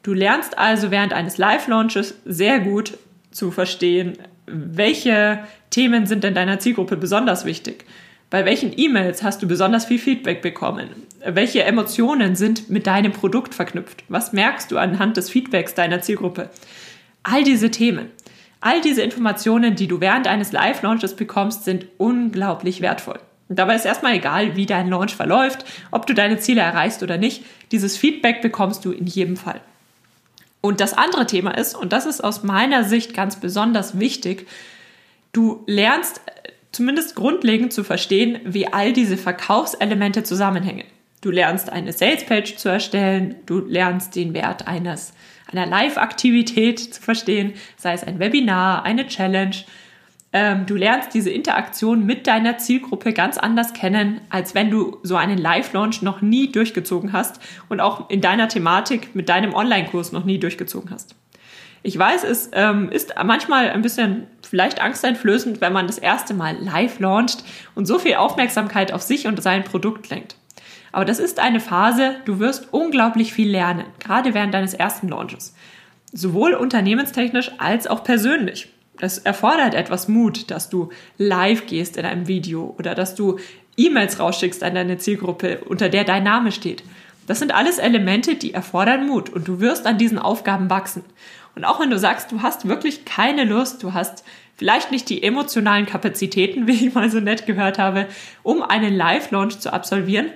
Du 0.02 0.12
lernst 0.12 0.59
also 0.59 0.90
während 0.90 1.12
eines 1.12 1.38
Live-Launches 1.38 2.16
sehr 2.25 2.59
gut 2.59 2.99
zu 3.30 3.50
verstehen, 3.50 4.19
welche 4.47 5.45
Themen 5.71 6.07
sind 6.07 6.25
denn 6.25 6.35
deiner 6.35 6.59
Zielgruppe 6.59 6.97
besonders 6.97 7.45
wichtig 7.45 7.87
bei 8.31 8.45
welchen 8.45 8.73
E-Mails 8.77 9.25
hast 9.25 9.43
du 9.43 9.49
besonders 9.49 9.85
viel 9.85 9.99
Feedback 9.99 10.41
bekommen? 10.41 10.89
Welche 11.25 11.65
Emotionen 11.65 12.37
sind 12.37 12.71
mit 12.71 12.87
deinem 12.87 13.13
Produkt 13.13 13.55
verknüpft? 13.55 14.05
Was 14.09 14.33
merkst 14.33 14.71
du 14.71 14.79
anhand 14.79 15.17
des 15.17 15.29
Feedbacks 15.29 15.75
deiner 15.75 16.01
Zielgruppe? 16.01 16.49
All 17.25 17.43
diese 17.43 17.71
Themen, 17.71 18.09
all 18.61 18.81
diese 18.81 19.03
Informationen, 19.03 19.75
die 19.75 19.89
du 19.89 20.01
während 20.01 20.29
eines 20.29 20.53
Live-Launches 20.53 21.17
bekommst, 21.17 21.65
sind 21.65 21.87
unglaublich 21.99 22.81
wertvoll. 22.81 23.19
Dabei 23.49 23.75
ist 23.75 23.85
erstmal 23.85 24.15
egal, 24.15 24.55
wie 24.55 24.65
dein 24.65 24.89
Launch 24.89 25.17
verläuft, 25.17 25.65
ob 25.91 26.07
du 26.07 26.15
deine 26.15 26.39
Ziele 26.39 26.61
erreichst 26.61 27.03
oder 27.03 27.19
nicht. 27.19 27.45
Dieses 27.73 27.97
Feedback 27.97 28.43
bekommst 28.43 28.85
du 28.85 28.93
in 28.93 29.07
jedem 29.07 29.37
Fall. 29.37 29.61
Und 30.61 30.81
das 30.81 30.97
andere 30.97 31.27
Thema 31.27 31.59
ist, 31.59 31.75
und 31.75 31.93
das 31.93 32.07
ist 32.07 32.23
aus 32.23 32.45
meiner 32.45 32.85
Sicht 32.85 33.13
ganz 33.13 33.37
besonders 33.41 33.99
wichtig, 33.99 34.47
du 35.33 35.65
lernst 35.67 36.21
zumindest 36.73 37.15
grundlegend 37.15 37.73
zu 37.73 37.85
verstehen, 37.85 38.39
wie 38.45 38.73
all 38.73 38.93
diese 38.93 39.17
Verkaufselemente 39.17 40.23
zusammenhängen. 40.23 40.87
Du 41.21 41.31
lernst 41.31 41.71
eine 41.71 41.93
Salespage 41.93 42.57
zu 42.57 42.69
erstellen, 42.69 43.37
du 43.45 43.59
lernst 43.59 44.17
den 44.17 44.33
Wert 44.33 44.67
eines, 44.67 45.12
einer 45.53 45.67
Live-Aktivität 45.67 46.79
zu 46.79 47.03
verstehen, 47.03 47.53
sei 47.77 47.93
es 47.93 48.05
ein 48.05 48.19
Webinar, 48.19 48.85
eine 48.85 49.07
Challenge. 49.07 49.57
Ähm, 50.33 50.65
du 50.65 50.77
lernst 50.77 51.12
diese 51.12 51.31
Interaktion 51.31 52.07
mit 52.07 52.27
deiner 52.27 52.57
Zielgruppe 52.57 53.12
ganz 53.12 53.37
anders 53.37 53.75
kennen, 53.75 54.21
als 54.31 54.55
wenn 54.55 54.71
du 54.71 54.99
so 55.03 55.17
einen 55.17 55.37
Live-Launch 55.37 56.03
noch 56.03 56.23
nie 56.23 56.53
durchgezogen 56.53 57.12
hast 57.12 57.41
und 57.69 57.81
auch 57.81 58.09
in 58.09 58.23
deiner 58.23 58.49
Thematik 58.49 59.15
mit 59.15 59.29
deinem 59.29 59.53
Online-Kurs 59.53 60.12
noch 60.12 60.25
nie 60.25 60.39
durchgezogen 60.39 60.91
hast. 60.91 61.17
Ich 61.83 61.99
weiß, 61.99 62.25
es 62.25 62.51
ähm, 62.53 62.91
ist 62.91 63.15
manchmal 63.25 63.71
ein 63.71 63.83
bisschen 63.83 64.27
vielleicht 64.43 64.83
angsteinflößend, 64.83 65.61
wenn 65.61 65.73
man 65.73 65.87
das 65.87 65.99
erste 65.99 66.35
Mal 66.35 66.57
live 66.61 66.99
launcht 67.01 67.43
und 67.75 67.87
so 67.87 67.99
viel 67.99 68.17
Aufmerksamkeit 68.17 68.93
auf 68.93 69.03
sich 69.03 69.27
und 69.27 69.43
sein 69.43 69.65
Produkt 69.65 70.11
lenkt. 70.11 70.37
Aber 70.93 71.05
das 71.05 71.21
ist 71.21 71.39
eine 71.39 71.61
Phase, 71.61 72.17
du 72.25 72.39
wirst 72.39 72.73
unglaublich 72.73 73.33
viel 73.33 73.51
lernen, 73.51 73.87
gerade 73.99 74.35
während 74.35 74.53
deines 74.53 74.75
ersten 74.75 75.09
Launches. 75.09 75.55
Sowohl 76.13 76.55
unternehmenstechnisch 76.55 77.53
als 77.59 77.87
auch 77.87 78.03
persönlich. 78.03 78.69
Das 78.99 79.19
erfordert 79.19 79.75
etwas 79.75 80.09
Mut, 80.09 80.51
dass 80.51 80.69
du 80.69 80.91
live 81.17 81.67
gehst 81.67 81.97
in 81.97 82.05
einem 82.05 82.27
Video 82.27 82.75
oder 82.77 82.95
dass 82.95 83.15
du 83.15 83.39
E-Mails 83.77 84.19
rausschickst 84.19 84.63
an 84.63 84.75
deine 84.75 84.99
Zielgruppe, 84.99 85.61
unter 85.67 85.89
der 85.89 86.05
dein 86.05 86.25
Name 86.25 86.53
steht. 86.53 86.83
Das 87.31 87.39
sind 87.39 87.55
alles 87.55 87.79
Elemente, 87.79 88.35
die 88.35 88.55
erfordern 88.55 89.07
Mut 89.07 89.31
und 89.31 89.47
du 89.47 89.61
wirst 89.61 89.87
an 89.87 89.99
diesen 89.99 90.19
Aufgaben 90.19 90.69
wachsen. 90.69 91.05
Und 91.55 91.65
auch 91.65 91.79
wenn 91.79 91.89
du 91.89 91.97
sagst, 91.97 92.33
du 92.33 92.43
hast 92.43 92.67
wirklich 92.67 93.05
keine 93.05 93.45
Lust, 93.45 93.85
du 93.85 93.95
hast 93.95 94.25
vielleicht 94.57 94.91
nicht 94.91 95.09
die 95.09 95.23
emotionalen 95.23 95.87
Kapazitäten, 95.87 96.67
wie 96.67 96.89
ich 96.89 96.93
mal 96.93 97.09
so 97.09 97.21
nett 97.21 97.47
gehört 97.47 97.79
habe, 97.79 98.09
um 98.43 98.65
einen 98.65 98.97
Live-Launch 98.97 99.61
zu 99.61 99.73
absolvieren, 99.73 100.31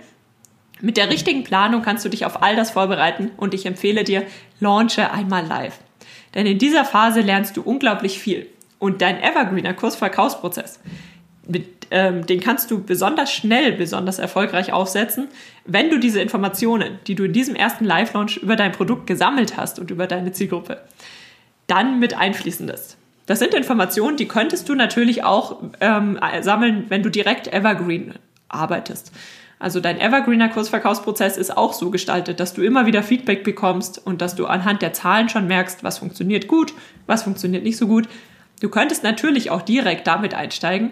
mit 0.80 0.96
der 0.96 1.10
richtigen 1.10 1.42
Planung 1.42 1.82
kannst 1.82 2.04
du 2.04 2.08
dich 2.08 2.26
auf 2.26 2.44
all 2.44 2.54
das 2.54 2.70
vorbereiten 2.70 3.32
und 3.38 3.54
ich 3.54 3.66
empfehle 3.66 4.04
dir, 4.04 4.22
launche 4.60 5.10
einmal 5.10 5.44
live. 5.44 5.80
Denn 6.36 6.46
in 6.46 6.58
dieser 6.58 6.84
Phase 6.84 7.22
lernst 7.22 7.56
du 7.56 7.62
unglaublich 7.62 8.20
viel. 8.20 8.46
Und 8.78 9.02
dein 9.02 9.20
Evergreener 9.20 9.74
Kursverkaufsprozess, 9.74 10.78
mit, 11.46 11.86
ähm, 11.90 12.26
den 12.26 12.40
kannst 12.40 12.70
du 12.70 12.82
besonders 12.82 13.32
schnell, 13.32 13.72
besonders 13.72 14.18
erfolgreich 14.18 14.72
aufsetzen, 14.72 15.28
wenn 15.64 15.90
du 15.90 15.98
diese 15.98 16.20
Informationen, 16.20 16.98
die 17.06 17.14
du 17.14 17.24
in 17.24 17.32
diesem 17.32 17.54
ersten 17.54 17.84
Live-Launch 17.84 18.38
über 18.38 18.56
dein 18.56 18.72
Produkt 18.72 19.06
gesammelt 19.06 19.56
hast 19.56 19.78
und 19.78 19.90
über 19.90 20.06
deine 20.06 20.32
Zielgruppe, 20.32 20.80
dann 21.66 21.98
mit 21.98 22.14
einfließen 22.14 22.66
lässt. 22.66 22.96
Das 23.26 23.38
sind 23.38 23.54
Informationen, 23.54 24.16
die 24.16 24.28
könntest 24.28 24.68
du 24.68 24.74
natürlich 24.74 25.24
auch 25.24 25.62
ähm, 25.80 26.18
sammeln, 26.42 26.86
wenn 26.88 27.02
du 27.02 27.10
direkt 27.10 27.52
Evergreen 27.52 28.14
arbeitest. 28.48 29.12
Also 29.58 29.80
dein 29.80 29.98
Evergreener 29.98 30.50
Kursverkaufsprozess 30.50 31.38
ist 31.38 31.56
auch 31.56 31.72
so 31.72 31.90
gestaltet, 31.90 32.38
dass 32.38 32.52
du 32.52 32.62
immer 32.62 32.84
wieder 32.84 33.02
Feedback 33.02 33.44
bekommst 33.44 34.04
und 34.04 34.20
dass 34.20 34.34
du 34.34 34.46
anhand 34.46 34.82
der 34.82 34.92
Zahlen 34.92 35.30
schon 35.30 35.46
merkst, 35.46 35.82
was 35.82 35.98
funktioniert 35.98 36.48
gut, 36.48 36.74
was 37.06 37.22
funktioniert 37.22 37.62
nicht 37.62 37.78
so 37.78 37.86
gut. 37.86 38.06
Du 38.60 38.68
könntest 38.68 39.04
natürlich 39.04 39.50
auch 39.50 39.62
direkt 39.62 40.06
damit 40.06 40.34
einsteigen, 40.34 40.90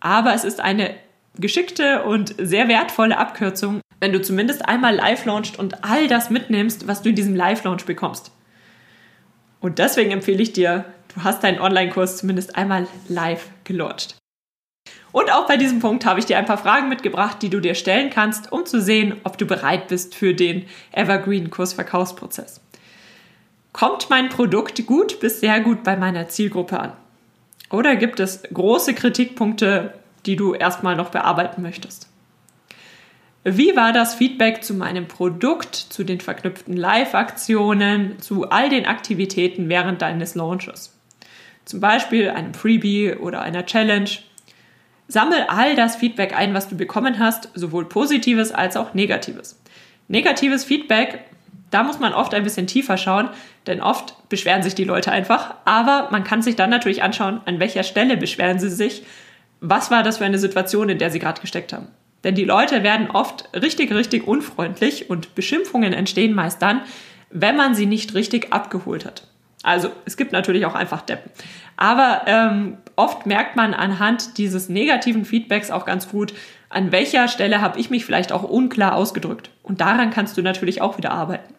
aber 0.00 0.34
es 0.34 0.44
ist 0.44 0.60
eine 0.60 0.94
geschickte 1.38 2.02
und 2.02 2.34
sehr 2.38 2.68
wertvolle 2.68 3.16
Abkürzung, 3.16 3.80
wenn 4.00 4.12
du 4.12 4.20
zumindest 4.20 4.68
einmal 4.68 4.94
live 4.94 5.24
launchst 5.24 5.58
und 5.58 5.84
all 5.84 6.08
das 6.08 6.30
mitnimmst, 6.30 6.86
was 6.86 7.02
du 7.02 7.10
in 7.10 7.14
diesem 7.14 7.34
Live 7.34 7.64
Launch 7.64 7.84
bekommst. 7.84 8.32
Und 9.60 9.78
deswegen 9.78 10.10
empfehle 10.10 10.42
ich 10.42 10.52
dir, 10.52 10.84
du 11.14 11.24
hast 11.24 11.42
deinen 11.42 11.60
Online-Kurs 11.60 12.18
zumindest 12.18 12.56
einmal 12.56 12.86
live 13.08 13.48
gelauncht. 13.64 14.16
Und 15.10 15.32
auch 15.32 15.46
bei 15.46 15.56
diesem 15.56 15.80
Punkt 15.80 16.04
habe 16.04 16.20
ich 16.20 16.26
dir 16.26 16.38
ein 16.38 16.44
paar 16.44 16.58
Fragen 16.58 16.88
mitgebracht, 16.88 17.38
die 17.40 17.50
du 17.50 17.60
dir 17.60 17.74
stellen 17.74 18.10
kannst, 18.10 18.52
um 18.52 18.66
zu 18.66 18.80
sehen, 18.80 19.16
ob 19.24 19.38
du 19.38 19.46
bereit 19.46 19.88
bist 19.88 20.14
für 20.14 20.34
den 20.34 20.66
Evergreen-Kursverkaufsprozess. 20.92 22.60
Kommt 23.72 24.10
mein 24.10 24.28
Produkt 24.28 24.84
gut 24.86 25.18
bis 25.20 25.40
sehr 25.40 25.60
gut 25.60 25.82
bei 25.82 25.96
meiner 25.96 26.28
Zielgruppe 26.28 26.78
an? 26.78 26.92
Oder 27.70 27.96
gibt 27.96 28.20
es 28.20 28.42
große 28.52 28.94
Kritikpunkte, 28.94 29.94
die 30.26 30.36
du 30.36 30.54
erstmal 30.54 30.96
noch 30.96 31.10
bearbeiten 31.10 31.62
möchtest? 31.62 32.08
Wie 33.44 33.76
war 33.76 33.92
das 33.92 34.14
Feedback 34.14 34.64
zu 34.64 34.74
meinem 34.74 35.06
Produkt, 35.06 35.74
zu 35.74 36.04
den 36.04 36.20
verknüpften 36.20 36.76
Live-Aktionen, 36.76 38.18
zu 38.20 38.50
all 38.50 38.68
den 38.68 38.86
Aktivitäten 38.86 39.68
während 39.68 40.02
deines 40.02 40.34
Launches? 40.34 40.94
Zum 41.64 41.80
Beispiel 41.80 42.30
einem 42.30 42.54
Freebie 42.54 43.14
oder 43.14 43.42
einer 43.42 43.64
Challenge. 43.64 44.10
Sammel 45.06 45.44
all 45.48 45.76
das 45.76 45.96
Feedback 45.96 46.36
ein, 46.36 46.52
was 46.52 46.68
du 46.68 46.76
bekommen 46.76 47.18
hast, 47.18 47.50
sowohl 47.54 47.86
positives 47.86 48.52
als 48.52 48.76
auch 48.76 48.92
negatives. 48.94 49.60
Negatives 50.08 50.64
Feedback, 50.64 51.24
da 51.70 51.82
muss 51.82 51.98
man 51.98 52.14
oft 52.14 52.34
ein 52.34 52.44
bisschen 52.44 52.66
tiefer 52.66 52.96
schauen, 52.96 53.28
denn 53.66 53.80
oft 53.80 54.28
beschweren 54.28 54.62
sich 54.62 54.74
die 54.74 54.84
Leute 54.84 55.12
einfach, 55.12 55.54
aber 55.64 56.08
man 56.10 56.24
kann 56.24 56.42
sich 56.42 56.56
dann 56.56 56.70
natürlich 56.70 57.02
anschauen, 57.02 57.40
an 57.44 57.60
welcher 57.60 57.82
Stelle 57.82 58.16
beschweren 58.16 58.58
sie 58.58 58.70
sich, 58.70 59.04
was 59.60 59.90
war 59.90 60.02
das 60.02 60.18
für 60.18 60.24
eine 60.24 60.38
Situation, 60.38 60.88
in 60.88 60.98
der 60.98 61.10
sie 61.10 61.18
gerade 61.18 61.40
gesteckt 61.40 61.72
haben. 61.72 61.88
Denn 62.24 62.34
die 62.34 62.44
Leute 62.44 62.82
werden 62.82 63.10
oft 63.10 63.48
richtig, 63.54 63.92
richtig 63.92 64.26
unfreundlich 64.26 65.10
und 65.10 65.34
Beschimpfungen 65.34 65.92
entstehen 65.92 66.34
meist 66.34 66.62
dann, 66.62 66.82
wenn 67.30 67.56
man 67.56 67.74
sie 67.74 67.86
nicht 67.86 68.14
richtig 68.14 68.52
abgeholt 68.52 69.04
hat. 69.04 69.24
Also 69.62 69.90
es 70.04 70.16
gibt 70.16 70.32
natürlich 70.32 70.66
auch 70.66 70.74
einfach 70.74 71.02
Deppen. 71.02 71.30
Aber 71.76 72.22
ähm, 72.26 72.78
oft 72.96 73.26
merkt 73.26 73.56
man 73.56 73.74
anhand 73.74 74.38
dieses 74.38 74.68
negativen 74.68 75.24
Feedbacks 75.24 75.70
auch 75.70 75.84
ganz 75.84 76.08
gut, 76.08 76.32
an 76.70 76.92
welcher 76.92 77.28
Stelle 77.28 77.60
habe 77.60 77.78
ich 77.78 77.90
mich 77.90 78.04
vielleicht 78.04 78.32
auch 78.32 78.42
unklar 78.42 78.94
ausgedrückt. 78.94 79.50
Und 79.62 79.80
daran 79.80 80.10
kannst 80.10 80.36
du 80.36 80.42
natürlich 80.42 80.80
auch 80.80 80.98
wieder 80.98 81.12
arbeiten. 81.12 81.54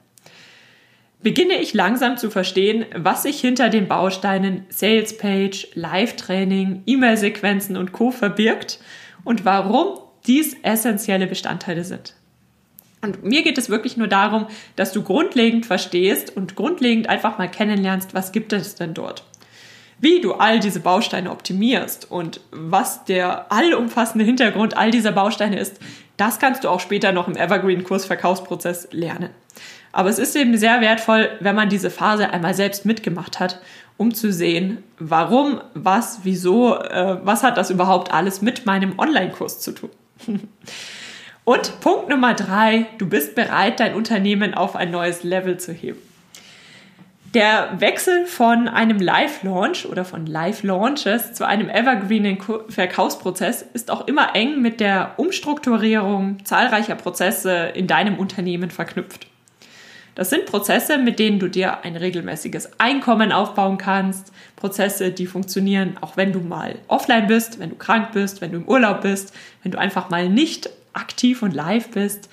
Beginne 1.22 1.56
ich 1.56 1.74
langsam 1.74 2.16
zu 2.16 2.30
verstehen, 2.30 2.86
was 2.96 3.24
sich 3.24 3.42
hinter 3.42 3.70
den 3.70 3.90
Bausteinen 3.90 4.66
Sales 4.70 5.18
Page, 5.18 5.68
Live-Training, 5.74 6.84
E-Mail-Sequenzen 6.86 7.76
und 7.76 7.92
Co. 7.92 8.12
verbirgt 8.12 8.80
und 9.26 9.44
warum 9.44 10.00
dies 10.28 10.56
essentielle 10.64 11.28
Bestandteile 11.28 11.84
sind. 11.84 12.16
Und 13.02 13.24
mir 13.24 13.44
geht 13.44 13.58
es 13.58 13.70
wirklich 13.70 13.98
nur 13.98 14.08
darum, 14.08 14.48
dass 14.78 14.94
du 14.94 15.04
grundlegend 15.04 15.66
verstehst 15.66 16.36
und 16.36 16.56
grundlegend 16.56 17.08
einfach 17.08 17.38
mal 17.38 17.50
kennenlernst, 17.50 18.14
was 18.14 18.32
gibt 18.32 18.54
es 18.54 18.76
denn 18.76 18.94
dort. 18.94 19.24
Wie 20.00 20.22
du 20.22 20.34
all 20.34 20.62
diese 20.62 20.80
Bausteine 20.80 21.32
optimierst 21.32 22.10
und 22.10 22.40
was 22.52 23.04
der 23.04 23.52
allumfassende 23.52 24.24
Hintergrund 24.24 24.78
all 24.78 24.92
dieser 24.92 25.12
Bausteine 25.12 25.60
ist, 25.60 25.80
das 26.16 26.40
kannst 26.40 26.64
du 26.64 26.70
auch 26.70 26.80
später 26.80 27.12
noch 27.12 27.28
im 27.28 27.36
Evergreen-Kurs 27.36 28.06
Verkaufsprozess 28.06 28.88
lernen. 28.92 29.30
Aber 29.92 30.10
es 30.10 30.20
ist 30.20 30.36
eben 30.36 30.58
sehr 30.58 30.82
wertvoll, 30.82 31.30
wenn 31.40 31.56
man 31.56 31.70
diese 31.70 31.90
Phase 31.90 32.30
einmal 32.30 32.54
selbst 32.54 32.86
mitgemacht 32.86 33.40
hat, 33.40 33.60
um 33.98 34.14
zu 34.14 34.32
sehen, 34.32 34.84
warum, 34.98 35.62
was, 35.74 36.20
wieso, 36.24 36.76
äh, 36.76 37.18
was 37.24 37.44
hat 37.44 37.58
das 37.58 37.70
überhaupt 37.70 38.14
alles 38.14 38.42
mit 38.42 38.66
meinem 38.66 38.98
Online-Kurs 38.98 39.60
zu 39.60 39.72
tun. 39.72 39.90
Und 41.44 41.80
Punkt 41.80 42.10
Nummer 42.10 42.36
drei, 42.36 42.86
du 43.00 43.10
bist 43.10 43.34
bereit, 43.34 43.80
dein 43.80 43.96
Unternehmen 43.96 44.54
auf 44.54 44.76
ein 44.76 44.92
neues 44.92 45.24
Level 45.24 45.58
zu 45.58 45.74
heben. 45.74 46.00
Der 47.34 47.80
Wechsel 47.80 48.26
von 48.26 48.68
einem 48.68 49.00
Live-Launch 49.00 49.86
oder 49.86 50.04
von 50.04 50.26
Live-Launches 50.26 51.34
zu 51.34 51.46
einem 51.46 51.70
evergreenen 51.70 52.40
Verkaufsprozess 52.70 53.64
ist 53.74 53.92
auch 53.92 54.08
immer 54.08 54.36
eng 54.36 54.62
mit 54.62 54.80
der 54.80 55.14
Umstrukturierung 55.18 56.44
zahlreicher 56.44 56.96
Prozesse 56.96 57.72
in 57.76 57.86
deinem 57.86 58.18
Unternehmen 58.18 58.72
verknüpft. 58.72 59.28
Das 60.20 60.30
sind 60.30 60.48
Prozesse, 60.48 60.98
mit 60.98 61.18
denen 61.18 61.40
du 61.40 61.48
dir 61.48 61.86
ein 61.86 61.96
regelmäßiges 61.96 62.72
Einkommen 62.78 63.32
aufbauen 63.32 63.78
kannst, 63.78 64.34
Prozesse, 64.58 65.12
die 65.12 65.28
funktionieren, 65.28 65.96
auch 66.02 66.18
wenn 66.18 66.34
du 66.34 66.42
mal 66.42 66.76
offline 66.90 67.28
bist, 67.28 67.58
wenn 67.58 67.70
du 67.70 67.78
krank 67.78 68.12
bist, 68.12 68.42
wenn 68.42 68.52
du 68.52 68.58
im 68.58 68.68
Urlaub 68.68 69.00
bist, 69.00 69.34
wenn 69.64 69.72
du 69.72 69.80
einfach 69.80 70.10
mal 70.10 70.28
nicht 70.28 70.70
aktiv 70.92 71.42
und 71.42 71.54
live 71.54 71.92
bist. 71.92 72.28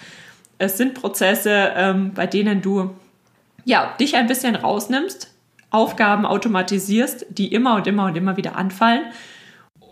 Es 0.58 0.78
sind 0.78 0.94
Prozesse, 0.94 1.74
ähm, 1.76 2.12
bei 2.12 2.26
denen 2.26 2.60
du 2.60 2.90
ja, 3.64 3.94
dich 4.00 4.16
ein 4.16 4.26
bisschen 4.26 4.56
rausnimmst, 4.56 5.32
Aufgaben 5.70 6.26
automatisierst, 6.26 7.26
die 7.28 7.54
immer 7.54 7.76
und 7.76 7.86
immer 7.86 8.06
und 8.06 8.16
immer 8.16 8.36
wieder 8.36 8.56
anfallen 8.56 9.04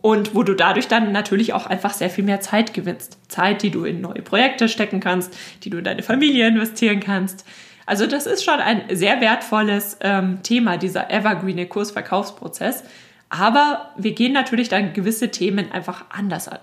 und 0.03 0.35
wo 0.35 0.43
du 0.43 0.55
dadurch 0.55 0.89
dann 0.89 1.13
natürlich 1.13 1.53
auch 1.53 1.67
einfach 1.67 1.95
sehr 1.95 2.11
viel 2.11 2.25
mehr 2.25 2.41
Zeit 2.41 2.75
gewinnst. 2.75 3.19
Zeit, 3.29 3.63
die 3.63 3.71
du 3.71 3.85
in 3.85 4.01
neue 4.01 4.23
Projekte 4.23 4.69
stecken 4.69 4.99
kannst, 4.99 5.33
die 5.63 5.71
du 5.71 5.79
in 5.79 5.85
deine 5.85 6.03
Familie 6.03 6.49
investieren 6.49 6.99
kannst. 6.99 7.45
Also 7.87 8.07
das 8.07 8.27
ist 8.27 8.45
schon 8.45 8.61
ein 8.61 8.85
sehr 8.91 9.21
wertvolles 9.21 9.99
ähm, 10.01 10.43
Thema, 10.43 10.77
dieser 10.77 11.11
evergreen 11.11 11.69
Kursverkaufsprozess. 11.69 12.85
Aber 13.29 13.91
wir 13.97 14.13
gehen 14.13 14.33
natürlich 14.33 14.69
dann 14.69 14.93
gewisse 14.93 15.31
Themen 15.31 15.73
einfach 15.73 16.05
anders 16.11 16.49
an 16.49 16.59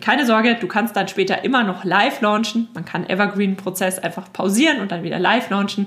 keine 0.00 0.26
Sorge, 0.26 0.54
du 0.54 0.66
kannst 0.66 0.96
dann 0.96 1.08
später 1.08 1.44
immer 1.44 1.64
noch 1.64 1.84
live 1.84 2.20
launchen. 2.20 2.68
Man 2.74 2.84
kann 2.84 3.08
Evergreen-Prozess 3.08 3.98
einfach 3.98 4.32
pausieren 4.32 4.80
und 4.80 4.92
dann 4.92 5.02
wieder 5.02 5.18
live 5.18 5.50
launchen. 5.50 5.86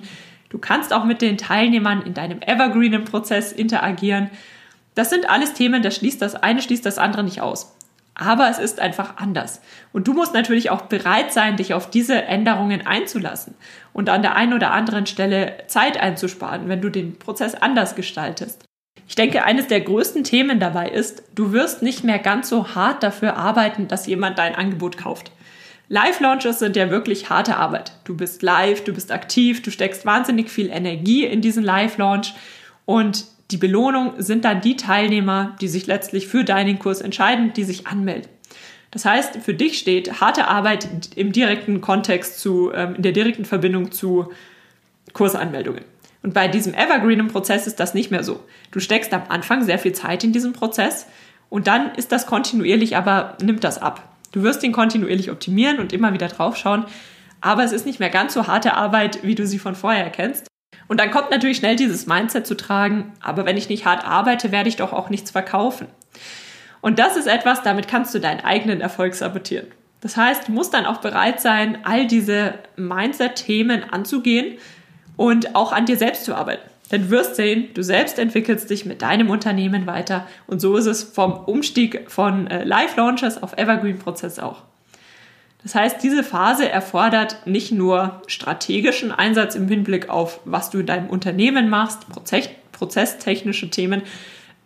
Du 0.49 0.57
kannst 0.57 0.93
auch 0.93 1.05
mit 1.05 1.21
den 1.21 1.37
Teilnehmern 1.37 2.01
in 2.01 2.13
deinem 2.13 2.41
Evergreenen-Prozess 2.41 3.51
interagieren. 3.51 4.29
Das 4.95 5.09
sind 5.09 5.29
alles 5.29 5.53
Themen, 5.53 5.81
das 5.81 5.95
schließt 5.95 6.21
das 6.21 6.35
eine 6.35 6.61
schließt 6.61 6.85
das 6.85 6.97
andere 6.97 7.23
nicht 7.23 7.41
aus. 7.41 7.75
Aber 8.21 8.49
es 8.49 8.59
ist 8.59 8.79
einfach 8.79 9.17
anders. 9.17 9.61
Und 9.91 10.07
du 10.07 10.13
musst 10.13 10.33
natürlich 10.33 10.69
auch 10.69 10.83
bereit 10.83 11.33
sein, 11.33 11.57
dich 11.57 11.73
auf 11.73 11.89
diese 11.89 12.21
Änderungen 12.21 12.85
einzulassen 12.85 13.55
und 13.93 14.09
an 14.09 14.21
der 14.21 14.35
einen 14.35 14.53
oder 14.53 14.71
anderen 14.71 15.07
Stelle 15.07 15.57
Zeit 15.67 15.97
einzusparen, 15.99 16.69
wenn 16.69 16.81
du 16.81 16.89
den 16.89 17.17
Prozess 17.17 17.55
anders 17.55 17.95
gestaltest. 17.95 18.63
Ich 19.07 19.15
denke, 19.15 19.43
eines 19.43 19.67
der 19.67 19.81
größten 19.81 20.23
Themen 20.23 20.59
dabei 20.59 20.89
ist, 20.89 21.23
du 21.33 21.51
wirst 21.51 21.81
nicht 21.81 22.03
mehr 22.03 22.19
ganz 22.19 22.47
so 22.47 22.75
hart 22.75 23.03
dafür 23.03 23.35
arbeiten, 23.35 23.87
dass 23.87 24.07
jemand 24.07 24.37
dein 24.37 24.55
Angebot 24.55 24.97
kauft. 24.97 25.31
Live-Launches 25.89 26.59
sind 26.59 26.77
ja 26.77 26.89
wirklich 26.89 27.29
harte 27.29 27.57
Arbeit. 27.57 27.91
Du 28.05 28.15
bist 28.15 28.43
live, 28.43 28.83
du 28.83 28.93
bist 28.93 29.11
aktiv, 29.11 29.61
du 29.61 29.71
steckst 29.71 30.05
wahnsinnig 30.05 30.49
viel 30.49 30.69
Energie 30.69 31.25
in 31.25 31.41
diesen 31.41 31.63
Live-Launch 31.63 32.33
und 32.85 33.25
die 33.51 33.57
Belohnung 33.57 34.13
sind 34.17 34.45
dann 34.45 34.61
die 34.61 34.77
Teilnehmer, 34.77 35.55
die 35.61 35.67
sich 35.67 35.87
letztlich 35.87 36.27
für 36.27 36.43
deinen 36.43 36.79
Kurs 36.79 37.01
entscheiden, 37.01 37.53
die 37.53 37.63
sich 37.63 37.87
anmelden. 37.87 38.29
Das 38.91 39.05
heißt, 39.05 39.37
für 39.37 39.53
dich 39.53 39.77
steht 39.77 40.19
harte 40.19 40.47
Arbeit 40.47 40.87
im 41.15 41.31
direkten 41.31 41.81
Kontext 41.81 42.39
zu, 42.39 42.71
ähm, 42.73 42.95
in 42.95 43.01
der 43.01 43.13
direkten 43.13 43.45
Verbindung 43.45 43.91
zu 43.91 44.31
Kursanmeldungen. 45.13 45.83
Und 46.23 46.33
bei 46.33 46.47
diesem 46.47 46.73
Evergreen-Prozess 46.73 47.67
ist 47.67 47.79
das 47.79 47.93
nicht 47.93 48.11
mehr 48.11 48.23
so. 48.23 48.41
Du 48.71 48.79
steckst 48.79 49.13
am 49.13 49.23
Anfang 49.29 49.63
sehr 49.63 49.79
viel 49.79 49.93
Zeit 49.93 50.23
in 50.23 50.33
diesen 50.33 50.53
Prozess 50.53 51.07
und 51.49 51.67
dann 51.67 51.95
ist 51.95 52.11
das 52.11 52.27
kontinuierlich, 52.27 52.95
aber 52.95 53.37
nimmt 53.41 53.63
das 53.63 53.81
ab. 53.81 54.15
Du 54.31 54.43
wirst 54.43 54.63
ihn 54.63 54.71
kontinuierlich 54.71 55.31
optimieren 55.31 55.79
und 55.79 55.93
immer 55.93 56.13
wieder 56.13 56.27
draufschauen, 56.27 56.85
aber 57.41 57.63
es 57.63 57.71
ist 57.71 57.85
nicht 57.85 57.99
mehr 57.99 58.09
ganz 58.09 58.33
so 58.33 58.47
harte 58.47 58.75
Arbeit, 58.75 59.23
wie 59.23 59.35
du 59.35 59.47
sie 59.47 59.59
von 59.59 59.75
vorher 59.75 60.09
kennst. 60.09 60.50
Und 60.91 60.99
dann 60.99 61.09
kommt 61.09 61.31
natürlich 61.31 61.55
schnell 61.55 61.77
dieses 61.77 62.05
Mindset 62.05 62.45
zu 62.45 62.57
tragen, 62.57 63.13
aber 63.21 63.45
wenn 63.45 63.55
ich 63.55 63.69
nicht 63.69 63.85
hart 63.85 64.03
arbeite, 64.03 64.51
werde 64.51 64.67
ich 64.67 64.75
doch 64.75 64.91
auch 64.91 65.09
nichts 65.09 65.31
verkaufen. 65.31 65.87
Und 66.81 66.99
das 66.99 67.15
ist 67.15 67.27
etwas, 67.27 67.61
damit 67.61 67.87
kannst 67.87 68.13
du 68.13 68.19
deinen 68.19 68.41
eigenen 68.41 68.81
Erfolg 68.81 69.15
sabotieren. 69.15 69.67
Das 70.01 70.17
heißt, 70.17 70.49
du 70.49 70.51
musst 70.51 70.73
dann 70.73 70.85
auch 70.85 70.97
bereit 70.97 71.39
sein, 71.39 71.77
all 71.85 72.07
diese 72.07 72.55
Mindset-Themen 72.75 73.85
anzugehen 73.89 74.57
und 75.15 75.55
auch 75.55 75.71
an 75.71 75.85
dir 75.85 75.95
selbst 75.95 76.25
zu 76.25 76.35
arbeiten. 76.35 76.69
Denn 76.91 77.03
du 77.03 77.09
wirst 77.09 77.37
sehen, 77.37 77.69
du 77.73 77.83
selbst 77.83 78.19
entwickelst 78.19 78.69
dich 78.69 78.85
mit 78.85 79.01
deinem 79.01 79.29
Unternehmen 79.29 79.87
weiter. 79.87 80.27
Und 80.45 80.59
so 80.59 80.75
ist 80.75 80.87
es 80.87 81.03
vom 81.03 81.31
Umstieg 81.45 82.11
von 82.11 82.47
äh, 82.47 82.65
Live-Launches 82.65 83.41
auf 83.41 83.57
Evergreen-Prozess 83.57 84.39
auch. 84.39 84.63
Das 85.63 85.75
heißt, 85.75 86.01
diese 86.01 86.23
Phase 86.23 86.69
erfordert 86.69 87.45
nicht 87.45 87.71
nur 87.71 88.21
strategischen 88.27 89.11
Einsatz 89.11 89.55
im 89.55 89.67
Hinblick 89.67 90.09
auf, 90.09 90.39
was 90.43 90.71
du 90.71 90.79
in 90.79 90.87
deinem 90.87 91.09
Unternehmen 91.09 91.69
machst, 91.69 92.07
prozesstechnische 92.71 93.69
Themen, 93.69 94.01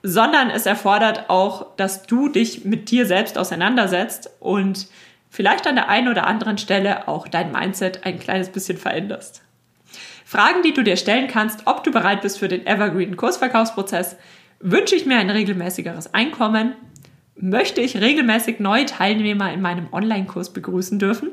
sondern 0.04 0.50
es 0.50 0.66
erfordert 0.66 1.30
auch, 1.30 1.76
dass 1.76 2.04
du 2.04 2.30
dich 2.30 2.64
mit 2.64 2.92
dir 2.92 3.06
selbst 3.06 3.38
auseinandersetzt 3.38 4.30
und 4.40 4.88
vielleicht 5.30 5.68
an 5.68 5.76
der 5.76 5.90
einen 5.90 6.08
oder 6.08 6.28
anderen 6.28 6.58
Stelle 6.58 7.08
auch 7.08 7.28
dein 7.28 7.52
Mindset 7.52 8.06
ein 8.06 8.20
kleines 8.20 8.50
bisschen 8.50 8.78
veränderst. 8.78 9.42
Fragen, 10.24 10.64
die 10.64 10.74
du 10.74 10.84
dir 10.84 10.96
stellen 10.96 11.28
kannst, 11.28 11.68
ob 11.68 11.84
du 11.84 11.92
bereit 11.92 12.22
bist 12.22 12.40
für 12.40 12.48
den 12.48 12.66
Evergreen 12.66 13.18
Kursverkaufsprozess, 13.18 14.16
wünsche 14.60 14.96
ich 14.96 15.06
mir 15.06 15.18
ein 15.18 15.30
regelmäßigeres 15.30 16.14
Einkommen, 16.14 16.76
möchte 17.36 17.82
ich 17.82 17.98
regelmäßig 17.98 18.60
neue 18.60 18.86
Teilnehmer 18.86 19.52
in 19.52 19.62
meinem 19.62 19.88
Online-Kurs 19.92 20.54
begrüßen 20.54 21.00
dürfen, 21.00 21.32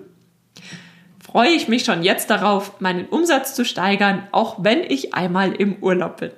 freue 1.24 1.50
ich 1.50 1.68
mich 1.68 1.84
schon 1.84 2.02
jetzt 2.02 2.30
darauf, 2.30 2.80
meinen 2.80 3.06
Umsatz 3.06 3.54
zu 3.54 3.64
steigern, 3.64 4.26
auch 4.32 4.62
wenn 4.62 4.82
ich 4.82 5.14
einmal 5.14 5.52
im 5.52 5.76
Urlaub 5.82 6.18
bin. 6.18 6.30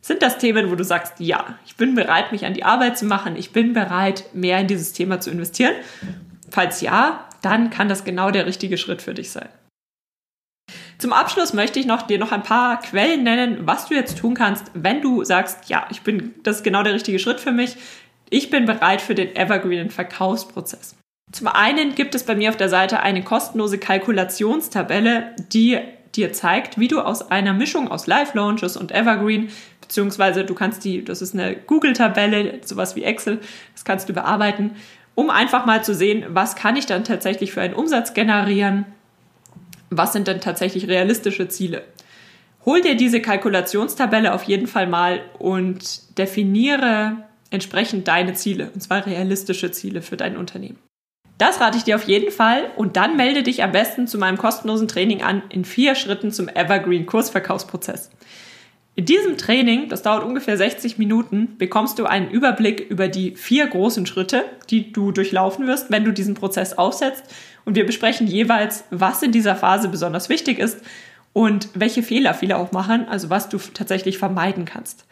Sind 0.00 0.22
das 0.22 0.38
Themen, 0.38 0.70
wo 0.70 0.74
du 0.74 0.82
sagst, 0.82 1.14
ja, 1.18 1.58
ich 1.64 1.76
bin 1.76 1.94
bereit, 1.94 2.32
mich 2.32 2.44
an 2.44 2.54
die 2.54 2.64
Arbeit 2.64 2.98
zu 2.98 3.04
machen, 3.04 3.36
ich 3.36 3.52
bin 3.52 3.72
bereit, 3.72 4.24
mehr 4.32 4.58
in 4.58 4.66
dieses 4.66 4.92
Thema 4.92 5.20
zu 5.20 5.30
investieren? 5.30 5.74
Falls 6.50 6.80
ja, 6.80 7.28
dann 7.42 7.70
kann 7.70 7.88
das 7.88 8.04
genau 8.04 8.32
der 8.32 8.46
richtige 8.46 8.78
Schritt 8.78 9.02
für 9.02 9.14
dich 9.14 9.30
sein. 9.30 9.48
Zum 10.98 11.12
Abschluss 11.12 11.52
möchte 11.52 11.80
ich 11.80 11.86
noch, 11.86 12.02
dir 12.02 12.18
noch 12.18 12.32
ein 12.32 12.42
paar 12.42 12.80
Quellen 12.80 13.24
nennen, 13.24 13.66
was 13.66 13.86
du 13.86 13.94
jetzt 13.94 14.18
tun 14.18 14.34
kannst, 14.34 14.70
wenn 14.74 15.02
du 15.02 15.24
sagst, 15.24 15.68
ja, 15.68 15.86
ich 15.90 16.02
bin, 16.02 16.34
das 16.42 16.58
ist 16.58 16.62
genau 16.62 16.82
der 16.82 16.94
richtige 16.94 17.18
Schritt 17.18 17.40
für 17.40 17.52
mich. 17.52 17.76
Ich 18.32 18.48
bin 18.48 18.64
bereit 18.64 19.02
für 19.02 19.14
den 19.14 19.36
Evergreen 19.36 19.90
Verkaufsprozess. 19.90 20.96
Zum 21.32 21.48
einen 21.48 21.94
gibt 21.94 22.14
es 22.14 22.24
bei 22.24 22.34
mir 22.34 22.48
auf 22.48 22.56
der 22.56 22.70
Seite 22.70 23.00
eine 23.00 23.22
kostenlose 23.22 23.76
Kalkulationstabelle, 23.76 25.36
die 25.52 25.78
dir 26.14 26.32
zeigt, 26.32 26.78
wie 26.78 26.88
du 26.88 27.00
aus 27.02 27.30
einer 27.30 27.52
Mischung 27.52 27.88
aus 27.88 28.06
Live 28.06 28.32
Launches 28.32 28.78
und 28.78 28.90
Evergreen 28.90 29.50
beziehungsweise 29.82 30.44
du 30.44 30.54
kannst 30.54 30.82
die, 30.84 31.04
das 31.04 31.20
ist 31.20 31.34
eine 31.34 31.56
Google-Tabelle, 31.56 32.60
sowas 32.64 32.96
wie 32.96 33.02
Excel, 33.02 33.38
das 33.74 33.84
kannst 33.84 34.08
du 34.08 34.14
bearbeiten, 34.14 34.76
um 35.14 35.28
einfach 35.28 35.66
mal 35.66 35.84
zu 35.84 35.94
sehen, 35.94 36.24
was 36.28 36.56
kann 36.56 36.76
ich 36.76 36.86
dann 36.86 37.04
tatsächlich 37.04 37.52
für 37.52 37.60
einen 37.60 37.74
Umsatz 37.74 38.14
generieren, 38.14 38.86
was 39.90 40.14
sind 40.14 40.26
denn 40.26 40.40
tatsächlich 40.40 40.88
realistische 40.88 41.48
Ziele. 41.48 41.84
Hol 42.64 42.80
dir 42.80 42.96
diese 42.96 43.20
Kalkulationstabelle 43.20 44.32
auf 44.32 44.44
jeden 44.44 44.68
Fall 44.68 44.86
mal 44.86 45.20
und 45.38 46.16
definiere 46.16 47.18
entsprechend 47.52 48.08
deine 48.08 48.34
Ziele, 48.34 48.70
und 48.74 48.80
zwar 48.80 49.06
realistische 49.06 49.70
Ziele 49.70 50.02
für 50.02 50.16
dein 50.16 50.36
Unternehmen. 50.36 50.78
Das 51.38 51.60
rate 51.60 51.78
ich 51.78 51.84
dir 51.84 51.96
auf 51.96 52.04
jeden 52.04 52.30
Fall 52.30 52.70
und 52.76 52.96
dann 52.96 53.16
melde 53.16 53.42
dich 53.42 53.62
am 53.62 53.72
besten 53.72 54.06
zu 54.06 54.18
meinem 54.18 54.38
kostenlosen 54.38 54.88
Training 54.88 55.22
an 55.22 55.42
in 55.48 55.64
vier 55.64 55.94
Schritten 55.94 56.30
zum 56.30 56.48
Evergreen 56.48 57.06
Kursverkaufsprozess. 57.06 58.10
In 58.94 59.06
diesem 59.06 59.38
Training, 59.38 59.88
das 59.88 60.02
dauert 60.02 60.22
ungefähr 60.22 60.58
60 60.58 60.98
Minuten, 60.98 61.56
bekommst 61.56 61.98
du 61.98 62.04
einen 62.04 62.30
Überblick 62.30 62.80
über 62.90 63.08
die 63.08 63.34
vier 63.36 63.66
großen 63.66 64.04
Schritte, 64.04 64.44
die 64.68 64.92
du 64.92 65.12
durchlaufen 65.12 65.66
wirst, 65.66 65.90
wenn 65.90 66.04
du 66.04 66.12
diesen 66.12 66.34
Prozess 66.34 66.74
aufsetzt. 66.74 67.24
Und 67.64 67.74
wir 67.74 67.86
besprechen 67.86 68.26
jeweils, 68.26 68.84
was 68.90 69.22
in 69.22 69.32
dieser 69.32 69.56
Phase 69.56 69.88
besonders 69.88 70.28
wichtig 70.28 70.58
ist 70.58 70.80
und 71.32 71.70
welche 71.74 72.02
Fehler 72.02 72.34
viele 72.34 72.58
auch 72.58 72.72
machen, 72.72 73.08
also 73.08 73.30
was 73.30 73.48
du 73.48 73.56
tatsächlich 73.58 74.18
vermeiden 74.18 74.66
kannst. 74.66 75.06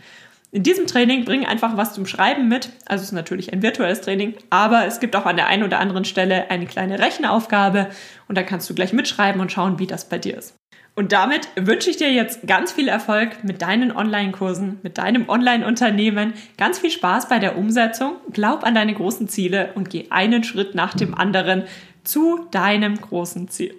In 0.53 0.65
diesem 0.65 0.89
Training 0.89 1.25
bring 1.25 1.47
einfach 1.47 1.77
was 1.77 1.95
zum 1.95 2.07
Schreiben 2.07 2.49
mit. 2.49 2.71
Also 2.87 3.03
es 3.03 3.09
ist 3.09 3.13
natürlich 3.13 3.53
ein 3.53 3.63
virtuelles 3.63 4.01
Training, 4.01 4.35
aber 4.51 4.85
es 4.85 4.99
gibt 4.99 5.15
auch 5.15 5.27
an 5.27 5.37
der 5.37 5.47
einen 5.47 5.63
oder 5.63 5.79
anderen 5.79 6.05
Stelle 6.05 6.51
eine 6.51 6.67
kleine 6.67 6.99
Rechenaufgabe 6.99 7.89
und 8.27 8.37
da 8.37 8.43
kannst 8.43 8.69
du 8.69 8.75
gleich 8.75 8.93
mitschreiben 8.93 9.41
und 9.41 9.53
schauen, 9.53 9.79
wie 9.79 9.87
das 9.87 10.09
bei 10.09 10.19
dir 10.19 10.37
ist. 10.37 10.57
Und 10.97 11.13
damit 11.13 11.49
wünsche 11.55 11.89
ich 11.89 11.99
dir 11.99 12.13
jetzt 12.13 12.49
ganz 12.49 12.73
viel 12.73 12.89
Erfolg 12.89 13.45
mit 13.45 13.63
deinen 13.63 13.93
Online-Kursen, 13.97 14.81
mit 14.83 14.99
deinem 14.99 15.29
Online-Unternehmen, 15.29 16.35
ganz 16.59 16.81
viel 16.81 16.91
Spaß 16.91 17.29
bei 17.29 17.39
der 17.39 17.57
Umsetzung, 17.57 18.17
glaub 18.33 18.65
an 18.65 18.75
deine 18.75 18.93
großen 18.93 19.29
Ziele 19.29 19.71
und 19.77 19.89
geh 19.89 20.07
einen 20.11 20.43
Schritt 20.43 20.75
nach 20.75 20.95
dem 20.95 21.15
anderen 21.15 21.63
zu 22.03 22.49
deinem 22.51 23.01
großen 23.01 23.49
Ziel. 23.49 23.75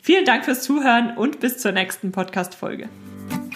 Vielen 0.00 0.24
Dank 0.24 0.46
fürs 0.46 0.62
Zuhören 0.62 1.18
und 1.18 1.38
bis 1.38 1.58
zur 1.58 1.72
nächsten 1.72 2.12
Podcast-Folge. 2.12 2.88